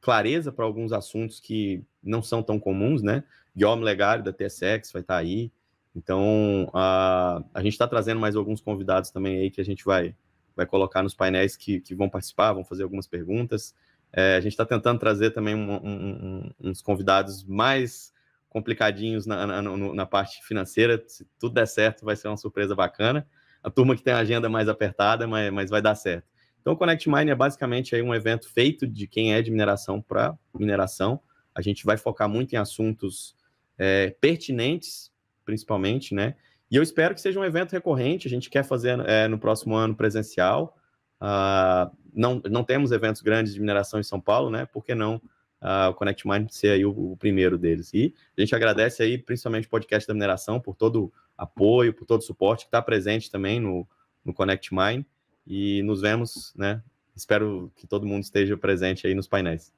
clareza 0.00 0.50
para 0.50 0.64
alguns 0.64 0.92
assuntos 0.92 1.38
que 1.38 1.84
não 2.02 2.22
são 2.22 2.42
tão 2.42 2.58
comuns, 2.58 3.02
né? 3.02 3.24
Guilherme 3.54 3.84
Legário, 3.84 4.24
da 4.24 4.32
TSX, 4.32 4.92
vai 4.92 5.02
estar 5.02 5.14
tá 5.14 5.16
aí. 5.16 5.52
Então, 5.94 6.70
a, 6.74 7.42
a 7.54 7.62
gente 7.62 7.72
está 7.72 7.86
trazendo 7.86 8.20
mais 8.20 8.36
alguns 8.36 8.60
convidados 8.60 9.10
também 9.10 9.38
aí 9.38 9.50
que 9.50 9.60
a 9.60 9.64
gente 9.64 9.84
vai, 9.84 10.14
vai 10.54 10.66
colocar 10.66 11.02
nos 11.02 11.14
painéis 11.14 11.56
que, 11.56 11.80
que 11.80 11.94
vão 11.94 12.08
participar, 12.08 12.52
vão 12.52 12.64
fazer 12.64 12.82
algumas 12.82 13.06
perguntas. 13.06 13.74
É, 14.16 14.36
a 14.36 14.40
gente 14.40 14.52
está 14.52 14.64
tentando 14.64 14.98
trazer 14.98 15.30
também 15.30 15.54
um, 15.54 15.76
um, 15.76 16.50
uns 16.60 16.80
convidados 16.80 17.44
mais 17.44 18.12
complicadinhos 18.48 19.26
na, 19.26 19.46
na, 19.46 19.62
na, 19.62 20.06
parte 20.06 20.42
financeira. 20.42 21.04
Se 21.06 21.24
tudo 21.38 21.54
der 21.54 21.66
certo, 21.66 22.04
vai 22.04 22.16
ser 22.16 22.28
uma 22.28 22.36
surpresa 22.38 22.74
bacana. 22.74 23.28
A 23.62 23.70
turma 23.70 23.94
que 23.94 24.02
tem 24.02 24.14
a 24.14 24.18
agenda 24.18 24.48
mais 24.48 24.68
apertada, 24.68 25.26
mas, 25.26 25.52
mas 25.52 25.70
vai 25.70 25.82
dar 25.82 25.94
certo. 25.94 26.26
Então, 26.60 26.72
o 26.72 26.76
Connect 26.76 27.08
Mine 27.08 27.30
é 27.30 27.34
basicamente 27.34 27.94
aí 27.94 28.02
um 28.02 28.14
evento 28.14 28.48
feito 28.50 28.86
de 28.86 29.06
quem 29.06 29.34
é 29.34 29.42
de 29.42 29.50
mineração 29.50 30.00
para 30.00 30.36
mineração. 30.58 31.20
A 31.54 31.60
gente 31.60 31.84
vai 31.84 31.98
focar 31.98 32.28
muito 32.28 32.54
em 32.54 32.56
assuntos 32.56 33.36
é, 33.78 34.16
pertinentes 34.20 35.12
principalmente, 35.46 36.12
né? 36.12 36.34
E 36.68 36.76
eu 36.76 36.82
espero 36.82 37.14
que 37.14 37.20
seja 37.20 37.38
um 37.38 37.44
evento 37.44 37.72
recorrente. 37.72 38.26
A 38.26 38.30
gente 38.30 38.50
quer 38.50 38.64
fazer 38.64 38.98
é, 39.08 39.28
no 39.28 39.38
próximo 39.38 39.76
ano 39.76 39.94
presencial. 39.94 40.76
Uh, 41.20 41.94
não, 42.12 42.40
não 42.50 42.64
temos 42.64 42.92
eventos 42.92 43.22
grandes 43.22 43.54
de 43.54 43.60
mineração 43.60 44.00
em 44.00 44.02
São 44.02 44.20
Paulo, 44.20 44.50
né? 44.50 44.66
Por 44.66 44.84
que 44.84 44.94
não 44.94 45.16
uh, 45.60 45.90
o 45.90 45.94
Connect 45.94 46.26
Mind 46.26 46.48
ser 46.50 46.70
aí 46.70 46.84
o, 46.84 47.12
o, 47.12 47.16
primeiro 47.16 47.58
deles? 47.58 47.92
E 47.92 48.14
a 48.36 48.40
gente 48.40 48.54
agradece 48.54 49.02
aí, 49.02 49.18
principalmente 49.18 49.66
o 49.66 49.70
podcast 49.70 50.06
da 50.06 50.14
mineração, 50.14 50.60
por 50.60 50.74
todo 50.74 51.04
o 51.04 51.12
apoio, 51.36 51.92
por 51.92 52.06
todo 52.06 52.20
o 52.20 52.24
suporte 52.24 52.64
que 52.64 52.68
está 52.68 52.80
presente 52.80 53.30
também 53.30 53.60
no, 53.60 53.86
no 54.24 54.32
Connect 54.32 54.74
Mind. 54.74 55.04
E 55.46 55.82
nos 55.82 56.00
vemos, 56.00 56.52
né? 56.56 56.82
Espero 57.14 57.70
que 57.76 57.86
todo 57.86 58.06
mundo 58.06 58.22
esteja 58.22 58.56
presente 58.56 59.06
aí 59.06 59.14
nos 59.14 59.28
painéis. 59.28 59.72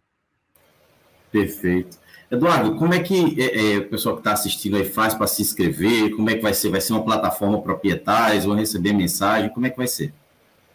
Perfeito. 1.31 1.99
Eduardo, 2.31 2.77
como 2.77 2.93
é 2.95 3.01
que 3.01 3.41
é, 3.41 3.75
é, 3.75 3.79
o 3.79 3.89
pessoal 3.89 4.17
que 4.17 4.21
está 4.21 4.33
assistindo 4.33 4.77
aí 4.77 4.85
faz 4.85 5.15
para 5.15 5.27
se 5.27 5.43
inscrever? 5.43 6.15
Como 6.15 6.29
é 6.31 6.35
que 6.35 6.43
vai 6.43 6.53
ser? 6.53 6.71
Vai 6.71 6.81
ser 6.81 6.93
uma 6.93 7.05
plataforma 7.05 7.61
proprietária? 7.63 8.41
Vão 8.41 8.55
receber 8.55 8.93
mensagem? 8.93 9.51
Como 9.51 9.67
é 9.67 9.71
que 9.71 9.77
vai 9.77 9.87
ser? 9.87 10.13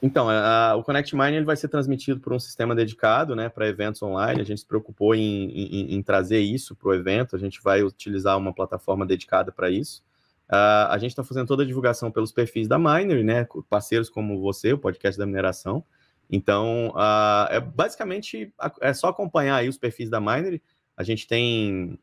Então, 0.06 0.30
a, 0.30 0.76
o 0.76 0.84
Connect 0.84 1.16
Mine 1.16 1.38
ele 1.38 1.46
vai 1.46 1.56
ser 1.56 1.70
transmitido 1.70 2.20
por 2.20 2.34
um 2.34 2.40
sistema 2.40 2.76
dedicado 2.76 3.38
né, 3.38 3.48
para 3.48 3.70
eventos 3.70 4.04
online. 4.04 4.42
A 4.42 4.44
gente 4.44 4.60
se 4.60 4.68
preocupou 4.68 5.16
em, 5.16 5.50
em, 5.50 5.96
em 5.96 6.04
trazer 6.04 6.40
isso 6.40 6.76
para 6.76 6.90
o 6.90 6.94
evento. 6.94 7.38
A 7.38 7.40
gente 7.40 7.64
vai 7.64 7.82
utilizar 7.84 8.38
uma 8.38 8.54
plataforma 8.54 9.06
dedicada 9.06 9.50
para 9.50 9.70
isso. 9.70 10.04
Uh, 10.50 10.90
a 10.90 10.98
gente 10.98 11.12
está 11.12 11.24
fazendo 11.24 11.48
toda 11.48 11.64
a 11.64 11.66
divulgação 11.66 12.12
pelos 12.12 12.34
perfis 12.34 12.68
da 12.68 12.78
Miner, 12.78 13.24
né, 13.24 13.48
parceiros 13.70 14.10
como 14.10 14.42
você, 14.42 14.74
o 14.74 14.78
podcast 14.78 15.18
da 15.18 15.26
mineração. 15.26 15.86
Então, 16.30 16.90
uh, 16.90 17.48
é 17.50 17.62
basicamente 17.62 18.54
é 18.82 18.94
só 18.94 19.08
acompanhar 19.08 19.56
aí 19.56 19.70
os 19.70 19.78
perfis 19.78 20.10
da 20.10 20.20
Miner. 20.20 20.62
A 20.98 21.04
gente 21.04 21.26
tem 21.26 21.98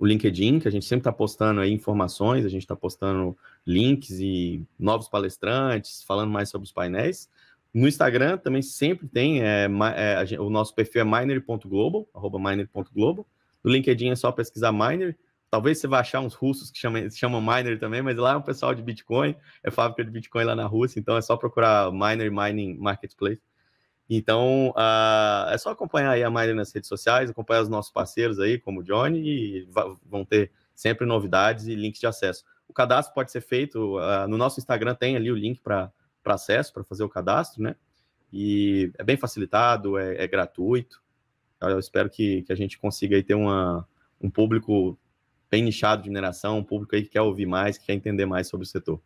o 0.00 0.06
LinkedIn, 0.06 0.60
que 0.60 0.66
a 0.66 0.70
gente 0.70 0.86
sempre 0.86 1.02
está 1.02 1.12
postando 1.12 1.60
aí 1.60 1.70
informações, 1.70 2.46
a 2.46 2.48
gente 2.48 2.62
está 2.62 2.74
postando 2.74 3.36
links 3.66 4.18
e 4.18 4.66
novos 4.78 5.10
palestrantes, 5.10 6.02
falando 6.04 6.30
mais 6.30 6.48
sobre 6.48 6.64
os 6.64 6.72
painéis. 6.72 7.28
No 7.72 7.86
Instagram 7.86 8.38
também 8.38 8.62
sempre 8.62 9.06
tem, 9.06 9.42
é, 9.42 9.66
é, 9.66 10.40
o 10.40 10.48
nosso 10.48 10.74
perfil 10.74 11.02
é 11.02 11.04
miner.global, 11.04 12.08
arroba 12.14 12.38
miner.global. 12.38 13.26
No 13.62 13.70
LinkedIn 13.70 14.08
é 14.08 14.16
só 14.16 14.32
pesquisar 14.32 14.72
miner. 14.72 15.18
Talvez 15.50 15.78
você 15.78 15.86
vá 15.86 16.00
achar 16.00 16.20
uns 16.20 16.32
russos 16.32 16.70
que 16.70 16.78
chamam, 16.78 17.10
chamam 17.10 17.42
miner 17.42 17.78
também, 17.78 18.00
mas 18.00 18.16
lá 18.16 18.32
é 18.32 18.36
o 18.36 18.42
pessoal 18.42 18.74
de 18.74 18.82
Bitcoin, 18.82 19.36
é 19.62 19.70
fábrica 19.70 20.02
de 20.02 20.10
Bitcoin 20.10 20.44
lá 20.44 20.56
na 20.56 20.64
Rússia, 20.64 20.98
então 20.98 21.14
é 21.14 21.20
só 21.20 21.36
procurar 21.36 21.92
Miner 21.92 22.32
Mining 22.32 22.78
Marketplace. 22.78 23.42
Então, 24.12 24.70
uh, 24.70 25.50
é 25.50 25.56
só 25.56 25.70
acompanhar 25.70 26.10
aí 26.10 26.24
a 26.24 26.28
Mari 26.28 26.52
nas 26.52 26.72
redes 26.72 26.88
sociais, 26.88 27.30
acompanhar 27.30 27.62
os 27.62 27.68
nossos 27.68 27.92
parceiros 27.92 28.40
aí, 28.40 28.58
como 28.58 28.80
o 28.80 28.82
Johnny, 28.82 29.20
e 29.20 29.68
vão 30.04 30.24
ter 30.24 30.50
sempre 30.74 31.06
novidades 31.06 31.68
e 31.68 31.76
links 31.76 32.00
de 32.00 32.08
acesso. 32.08 32.44
O 32.66 32.72
cadastro 32.72 33.14
pode 33.14 33.30
ser 33.30 33.40
feito, 33.40 33.98
uh, 33.98 34.26
no 34.26 34.36
nosso 34.36 34.58
Instagram 34.58 34.96
tem 34.96 35.14
ali 35.14 35.30
o 35.30 35.36
link 35.36 35.60
para 35.60 35.92
acesso, 36.24 36.72
para 36.72 36.82
fazer 36.82 37.04
o 37.04 37.08
cadastro, 37.08 37.62
né? 37.62 37.76
E 38.32 38.90
é 38.98 39.04
bem 39.04 39.16
facilitado, 39.16 39.96
é, 39.96 40.24
é 40.24 40.26
gratuito. 40.26 41.00
Eu 41.60 41.78
espero 41.78 42.10
que, 42.10 42.42
que 42.42 42.52
a 42.52 42.56
gente 42.56 42.80
consiga 42.80 43.14
aí 43.14 43.22
ter 43.22 43.34
uma, 43.34 43.86
um 44.20 44.28
público 44.28 44.98
bem 45.48 45.62
nichado 45.62 46.02
de 46.02 46.08
mineração, 46.08 46.58
um 46.58 46.64
público 46.64 46.96
aí 46.96 47.02
que 47.02 47.10
quer 47.10 47.22
ouvir 47.22 47.46
mais, 47.46 47.78
que 47.78 47.86
quer 47.86 47.92
entender 47.92 48.26
mais 48.26 48.48
sobre 48.48 48.66
o 48.66 48.68
setor. 48.68 49.00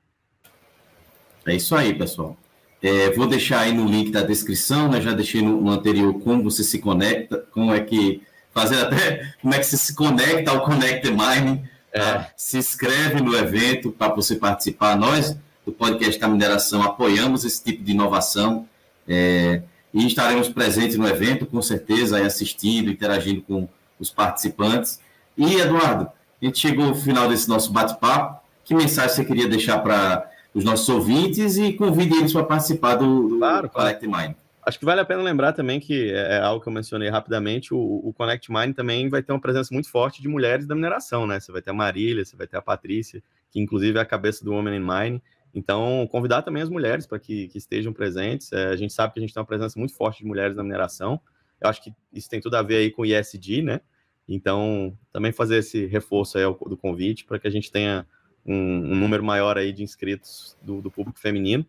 É 1.45 1.55
isso 1.55 1.75
aí, 1.75 1.93
pessoal. 1.93 2.39
É, 2.85 3.11
vou 3.13 3.27
deixar 3.27 3.61
aí 3.61 3.73
no 3.73 3.87
link 3.87 4.11
da 4.11 4.21
descrição, 4.21 4.91
né? 4.91 5.01
Já 5.01 5.13
deixei 5.13 5.41
no, 5.41 5.59
no, 5.59 5.71
anterior 5.71 6.21
como 6.21 6.43
você 6.43 6.63
se 6.63 6.79
conecta, 6.81 7.43
como 7.51 7.73
é 7.73 7.81
que 7.81 8.21
fazer 8.53 8.79
até 8.79 9.33
como 9.41 9.55
é 9.55 9.59
que 9.59 9.65
você 9.65 9.79
se 9.79 9.95
conecta 9.95 10.51
ao 10.51 10.67
Connect 10.67 11.11
Mine, 11.11 11.65
é. 11.91 11.99
tá? 11.99 12.29
se 12.37 12.59
inscreve 12.59 13.23
no 13.23 13.35
evento 13.35 13.91
para 13.91 14.15
você 14.15 14.37
participar. 14.37 14.99
Nós 14.99 15.35
do 15.65 15.73
podcast 15.73 16.21
da 16.21 16.29
mineração 16.29 16.83
apoiamos 16.83 17.43
esse 17.47 17.65
tipo 17.65 17.83
de 17.83 17.93
inovação 17.93 18.69
é, 19.09 19.63
e 19.95 20.07
estaremos 20.07 20.51
presentes 20.51 20.99
no 20.99 21.09
evento, 21.09 21.47
com 21.47 21.63
certeza, 21.63 22.19
aí 22.19 22.25
assistindo, 22.27 22.91
interagindo 22.91 23.41
com 23.41 23.67
os 23.99 24.11
participantes. 24.11 25.01
E 25.39 25.55
Eduardo, 25.55 26.11
a 26.43 26.45
gente 26.45 26.59
chegou 26.59 26.89
ao 26.89 26.95
final 26.95 27.31
desse 27.31 27.49
nosso 27.49 27.73
bate-papo. 27.73 28.45
Que 28.63 28.75
mensagem 28.75 29.17
você 29.17 29.25
queria 29.25 29.49
deixar 29.49 29.79
para 29.79 30.31
os 30.55 30.65
nossos 30.65 30.89
ouvintes 30.89 31.57
e 31.59 31.73
convide 31.73 32.15
eles 32.15 32.33
para 32.33 32.45
participar 32.45 32.95
do, 32.95 33.29
do 33.29 33.39
claro, 33.39 33.69
Connect 33.69 34.07
Mind. 34.07 34.35
Acho 34.65 34.79
que 34.79 34.85
vale 34.85 35.01
a 35.01 35.05
pena 35.05 35.23
lembrar 35.23 35.53
também 35.53 35.79
que 35.79 36.11
é, 36.11 36.37
é 36.37 36.41
algo 36.41 36.63
que 36.63 36.69
eu 36.69 36.73
mencionei 36.73 37.11
rapidamente, 37.11 37.75
o, 37.75 37.79
o 37.79 38.15
Connect 38.15 38.51
Mind 38.51 38.75
também 38.75 39.09
vai 39.09 39.23
ter 39.23 39.33
uma 39.33 39.41
presença 39.41 39.75
muito 39.75 39.91
forte 39.91 40.23
de 40.23 40.29
mulheres 40.29 40.67
da 40.67 40.75
mineração, 40.75 41.27
né? 41.27 41.39
Você 41.41 41.53
vai 41.53 41.61
ter 41.61 41.71
a 41.71 41.75
Marília, 41.75 42.25
você 42.25 42.37
vai 42.37 42.47
ter 42.47 42.57
a 42.57 42.63
Patrícia, 42.63 43.23
que 43.51 43.61
inclusive 43.61 43.99
é 43.99 44.01
a 44.01 44.07
cabeça 44.07 44.45
do 44.45 44.53
Women 44.53 44.77
in 44.77 44.87
Mine. 44.87 45.23
Então, 45.53 46.09
convidar 46.11 46.43
também 46.43 46.63
as 46.63 46.71
mulheres 46.71 47.07
para 47.07 47.19
que, 47.19 47.49
que, 47.49 47.59
estejam 47.59 47.93
presentes. 47.93 48.53
É, 48.53 48.67
a 48.67 48.77
gente 48.77 48.93
sabe 48.93 49.13
que 49.13 49.21
a 49.21 49.23
gente 49.23 49.35
tem 49.35 49.41
uma 49.41 49.47
presença 49.47 49.79
muito 49.79 49.95
forte 49.95 50.19
de 50.19 50.27
mulheres 50.27 50.57
na 50.57 50.65
mineração. 50.65 51.21
Eu 51.61 51.69
acho 51.69 51.83
que 51.83 51.93
isso 52.13 52.29
tem 52.29 52.41
tudo 52.41 52.57
a 52.57 52.63
ver 52.63 52.77
aí 52.77 52.91
com 52.91 53.03
o 53.03 53.07
ISD, 53.07 53.63
né? 53.63 53.81
Então, 54.27 54.97
também 55.13 55.31
fazer 55.31 55.59
esse 55.59 55.87
reforço 55.87 56.39
aí 56.39 56.45
do 56.45 56.77
convite 56.77 57.25
para 57.25 57.39
que 57.39 57.47
a 57.47 57.51
gente 57.51 57.71
tenha 57.71 58.07
um, 58.45 58.55
um, 58.55 58.97
número 58.97 59.25
maior 59.25 59.57
aí 59.57 59.73
de 59.73 59.83
inscritos 59.83 60.57
do, 60.63 60.81
do 60.81 60.91
público 60.91 61.19
feminino. 61.19 61.65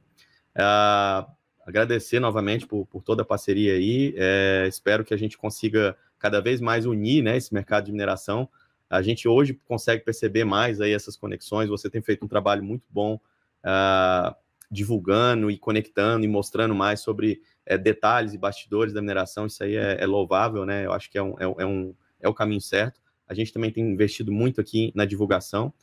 Uh, 0.56 1.30
agradecer 1.66 2.20
novamente 2.20 2.66
por, 2.66 2.86
por, 2.86 3.02
toda 3.04 3.24
a 3.24 3.26
parceria 3.26 3.74
aí. 3.74 4.14
É, 4.18 4.66
espero 4.68 5.04
que 5.04 5.14
a 5.14 5.18
gente 5.18 5.38
consiga 5.38 5.98
cada 6.20 6.40
vez 6.40 6.62
mais 6.62 6.86
unir 6.86 7.24
né, 7.24 7.38
esse 7.38 7.54
mercado 7.54 7.86
de 7.86 7.92
mineração. 7.92 8.48
A 8.90 9.02
gente 9.02 9.28
hoje 9.28 9.60
consegue 9.66 10.04
perceber 10.04 10.44
mais 10.44 10.80
aí 10.80 10.94
essas 10.94 11.18
conexões. 11.18 11.70
Você 11.70 11.90
tem 11.90 12.02
feito 12.02 12.24
um 12.24 12.28
trabalho 12.28 12.64
muito 12.64 12.86
bom 12.90 13.16
uh, 13.16 14.36
divulgando 14.70 15.50
e 15.50 15.58
conectando 15.58 16.24
e 16.24 16.28
mostrando 16.28 16.76
mais 16.76 17.00
sobre 17.00 17.42
é, 17.66 17.78
detalhes 17.78 18.34
e 18.34 18.38
bastidores 18.38 18.94
da 18.94 19.02
mineração. 19.02 19.46
Isso 19.46 19.64
aí 19.64 19.76
é, 19.76 19.98
é 20.00 20.06
louvável, 20.06 20.66
né? 20.66 20.86
Eu 20.86 20.94
acho 20.94 21.10
que 21.10 21.18
é, 21.18 21.24
um, 21.24 21.34
é, 21.40 21.64
é, 21.64 21.66
um, 21.66 21.96
é 22.20 22.30
o 22.30 22.34
caminho 22.34 22.62
certo. 22.62 23.02
A 23.28 23.34
gente 23.34 23.52
também 23.52 23.72
tem 23.72 23.84
investido 23.84 24.32
muito 24.32 24.62
aqui 24.62 24.92
na 24.94 25.06
divulgação. 25.06 25.74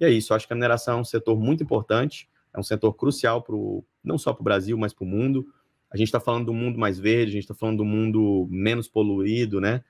E 0.00 0.04
é 0.04 0.10
isso, 0.10 0.32
acho 0.32 0.46
que 0.46 0.52
a 0.52 0.56
mineração 0.56 0.98
é 0.98 1.00
um 1.00 1.04
setor 1.04 1.38
muito 1.38 1.62
importante, 1.62 2.28
é 2.54 2.58
um 2.58 2.62
setor 2.62 2.92
crucial 2.94 3.42
pro, 3.42 3.84
não 4.02 4.16
só 4.16 4.32
para 4.32 4.40
o 4.40 4.44
Brasil, 4.44 4.76
mas 4.78 4.92
para 4.92 5.04
o 5.04 5.08
mundo. 5.08 5.46
A 5.90 5.96
gente 5.96 6.08
está 6.08 6.20
falando 6.20 6.46
do 6.46 6.54
mundo 6.54 6.78
mais 6.78 6.98
verde, 6.98 7.30
a 7.30 7.34
gente 7.34 7.44
está 7.44 7.54
falando 7.54 7.78
do 7.78 7.84
mundo 7.84 8.46
menos 8.50 8.86
poluído, 8.86 9.60
né? 9.60 9.82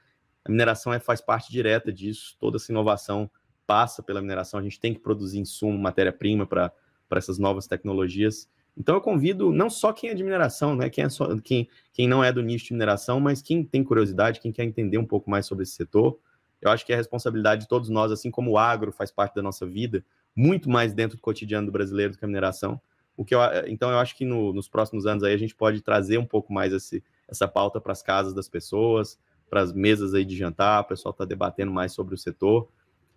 A 0.45 0.51
mineração 0.51 0.93
é, 0.93 0.99
faz 0.99 1.21
parte 1.21 1.51
direta 1.51 1.93
disso, 1.93 2.37
toda 2.41 2.57
essa 2.57 2.73
inovação 2.73 3.31
passa 3.67 4.03
pela 4.03 4.23
mineração, 4.23 4.59
a 4.59 4.63
gente 4.63 4.81
tem 4.81 4.95
que 4.95 5.01
produzir 5.01 5.39
insumo, 5.39 5.79
matéria-prima 5.79 6.47
para 6.47 6.73
essas 7.11 7.39
novas 7.39 7.67
tecnologias. 7.67 8.49
Então 8.75 8.95
eu 8.95 9.01
convido 9.01 9.53
não 9.53 9.69
só 9.69 9.93
quem 9.93 10.09
é 10.09 10.15
de 10.15 10.23
mineração, 10.23 10.75
né? 10.75 10.89
Quem, 10.89 11.05
é 11.05 11.09
só, 11.09 11.37
quem, 11.41 11.69
quem 11.93 12.09
não 12.09 12.25
é 12.25 12.33
do 12.33 12.43
nicho 12.43 12.67
de 12.67 12.73
mineração, 12.73 13.21
mas 13.21 13.43
quem 13.43 13.63
tem 13.63 13.85
curiosidade, 13.85 14.41
quem 14.41 14.53
quer 14.53 14.65
entender 14.65 14.97
um 14.97 15.05
pouco 15.05 15.29
mais 15.29 15.45
sobre 15.45 15.65
esse 15.65 15.73
setor, 15.73 16.19
eu 16.61 16.71
acho 16.71 16.85
que 16.85 16.93
é 16.93 16.97
responsabilidade 16.97 17.63
de 17.63 17.69
todos 17.69 17.89
nós, 17.89 18.11
assim 18.11 18.31
como 18.31 18.53
o 18.53 18.59
agro 18.59 18.93
faz 18.93 19.11
parte 19.11 19.35
da 19.35 19.43
nossa 19.43 19.67
vida, 19.67 20.05
muito 20.35 20.69
mais 20.69 20.93
dentro 20.93 21.17
do 21.17 21.21
cotidiano 21.21 21.67
do 21.67 21.73
brasileiro 21.73 22.13
do 22.13 22.19
que 22.19 22.25
a 22.25 22.29
mineração. 22.29 22.81
O 23.17 23.25
que 23.25 23.35
eu, 23.35 23.41
então, 23.67 23.91
eu 23.91 23.99
acho 23.99 24.17
que 24.17 24.25
no, 24.25 24.53
nos 24.53 24.69
próximos 24.69 25.07
anos 25.07 25.25
aí 25.25 25.35
a 25.35 25.39
gente 25.39 25.55
pode 25.55 25.81
trazer 25.81 26.19
um 26.19 26.27
pouco 26.27 26.53
mais 26.53 26.73
esse, 26.73 27.03
essa 27.29 27.49
pauta 27.49 27.81
para 27.81 27.93
as 27.93 28.03
casas 28.03 28.33
das 28.33 28.49
pessoas, 28.49 29.19
para 29.51 29.61
as 29.61 29.73
mesas 29.73 30.15
aí 30.15 30.25
de 30.25 30.37
jantar, 30.37 30.83
o 30.83 30.85
pessoal 30.85 31.11
está 31.11 31.25
debatendo 31.25 31.73
mais 31.73 31.93
sobre 31.93 32.15
o 32.15 32.19
setor. 32.19 32.69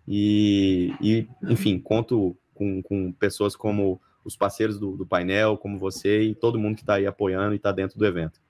E, 0.06 0.92
e 1.00 1.28
enfim, 1.44 1.78
conto 1.78 2.36
com, 2.54 2.82
com, 2.82 3.12
pessoas 3.12 3.54
como 3.54 4.00
os 4.24 4.36
parceiros 4.36 4.78
do, 4.78 4.96
do 4.96 5.06
painel, 5.06 5.56
como 5.56 5.78
você 5.78 6.22
e 6.22 6.34
todo 6.34 6.58
mundo 6.58 6.76
que 6.76 6.82
está 6.82 6.94
aí 6.94 7.06
apoiando 7.06 7.52
e 7.54 7.56
está 7.56 7.70
dentro 7.70 7.98
do 7.98 8.06
evento. 8.06 8.40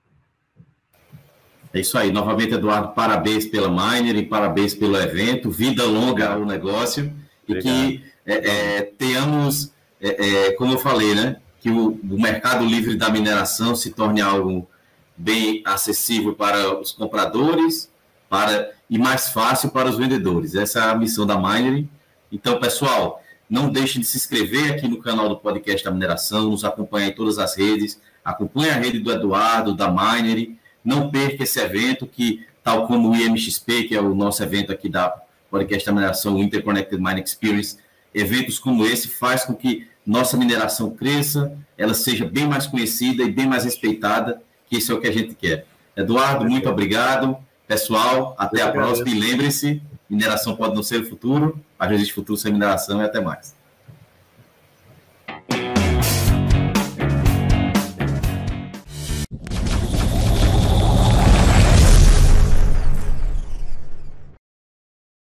É 1.73 1.79
isso 1.79 1.97
aí. 1.97 2.11
Novamente, 2.11 2.53
Eduardo, 2.53 2.89
parabéns 2.89 3.47
pela 3.47 3.67
Miner 3.67 4.15
e 4.15 4.25
parabéns 4.25 4.75
pelo 4.75 4.95
evento. 4.95 5.49
Vida 5.49 5.83
longa 5.83 6.33
ao 6.33 6.45
negócio. 6.45 7.11
Obrigado. 7.47 7.67
E 7.67 7.97
que 7.97 8.03
é, 8.25 8.77
é, 8.77 8.81
tenhamos, 8.81 9.73
é, 9.99 10.49
é, 10.49 10.51
como 10.51 10.73
eu 10.73 10.77
falei, 10.77 11.15
né? 11.15 11.37
Que 11.59 11.71
o, 11.71 11.99
o, 12.03 12.21
mercado 12.21 12.63
livre 12.63 12.95
da 12.95 13.09
mineração 13.09 13.75
se 13.75 13.89
torne 13.89 14.21
algo 14.21 14.69
bem 15.17 15.63
acessível 15.65 16.35
para 16.35 16.79
os 16.79 16.91
compradores 16.91 17.89
para, 18.29 18.71
e 18.89 18.97
mais 18.99 19.29
fácil 19.29 19.69
para 19.69 19.89
os 19.89 19.97
vendedores. 19.97 20.53
Essa 20.53 20.79
é 20.79 20.83
a 20.83 20.95
missão 20.95 21.25
da 21.25 21.37
Miner. 21.37 21.85
Então, 22.31 22.59
pessoal, 22.59 23.21
Não 23.49 23.69
deixe 23.69 23.99
de 23.99 24.05
se 24.05 24.17
inscrever 24.17 24.71
aqui 24.71 24.87
no 24.87 25.01
canal 25.01 25.29
do 25.29 25.37
podcast 25.37 25.83
da 25.83 25.91
mineração, 25.91 26.49
nos 26.49 26.63
acompanhar 26.63 27.09
em 27.09 27.13
todas 27.13 27.37
as 27.37 27.55
redes, 27.55 27.99
acompanhe 28.23 28.71
a 28.71 28.75
rede 28.75 28.99
do 28.99 29.11
Eduardo, 29.11 29.75
da 29.75 29.91
Minery, 29.91 30.57
não 30.83 31.09
perca 31.09 31.43
esse 31.43 31.59
evento 31.59 32.05
que, 32.05 32.45
tal 32.63 32.87
como 32.87 33.11
o 33.11 33.15
IMXP, 33.15 33.85
que 33.85 33.95
é 33.95 34.01
o 34.01 34.13
nosso 34.13 34.43
evento 34.43 34.71
aqui 34.71 34.89
da 34.89 35.21
podcast 35.49 35.85
da 35.85 35.91
mineração, 35.91 36.35
o 36.35 36.39
Interconnected 36.41 36.99
Mine 36.99 37.21
Experience, 37.21 37.77
eventos 38.13 38.57
como 38.57 38.85
esse 38.85 39.07
faz 39.07 39.45
com 39.45 39.53
que 39.53 39.87
nossa 40.05 40.35
mineração 40.35 40.89
cresça, 40.89 41.55
ela 41.77 41.93
seja 41.93 42.25
bem 42.25 42.47
mais 42.47 42.65
conhecida 42.65 43.23
e 43.23 43.31
bem 43.31 43.47
mais 43.47 43.63
respeitada, 43.63 44.41
que 44.67 44.77
isso 44.77 44.91
é 44.91 44.95
o 44.95 44.99
que 44.99 45.07
a 45.07 45.11
gente 45.11 45.35
quer. 45.35 45.65
Eduardo, 45.95 46.43
muito 46.45 46.67
obrigado. 46.67 47.37
Pessoal, 47.67 48.35
até 48.37 48.61
a 48.61 48.71
próxima 48.71 49.09
e 49.09 49.19
lembre-se, 49.19 49.81
mineração 50.09 50.55
pode 50.55 50.75
não 50.75 50.83
ser 50.83 51.01
o 51.01 51.05
futuro, 51.09 51.59
mas 51.77 51.91
existe 51.91 52.13
futuro 52.13 52.37
sem 52.37 52.51
mineração 52.51 53.01
e 53.01 53.05
até 53.05 53.21
mais. 53.21 53.55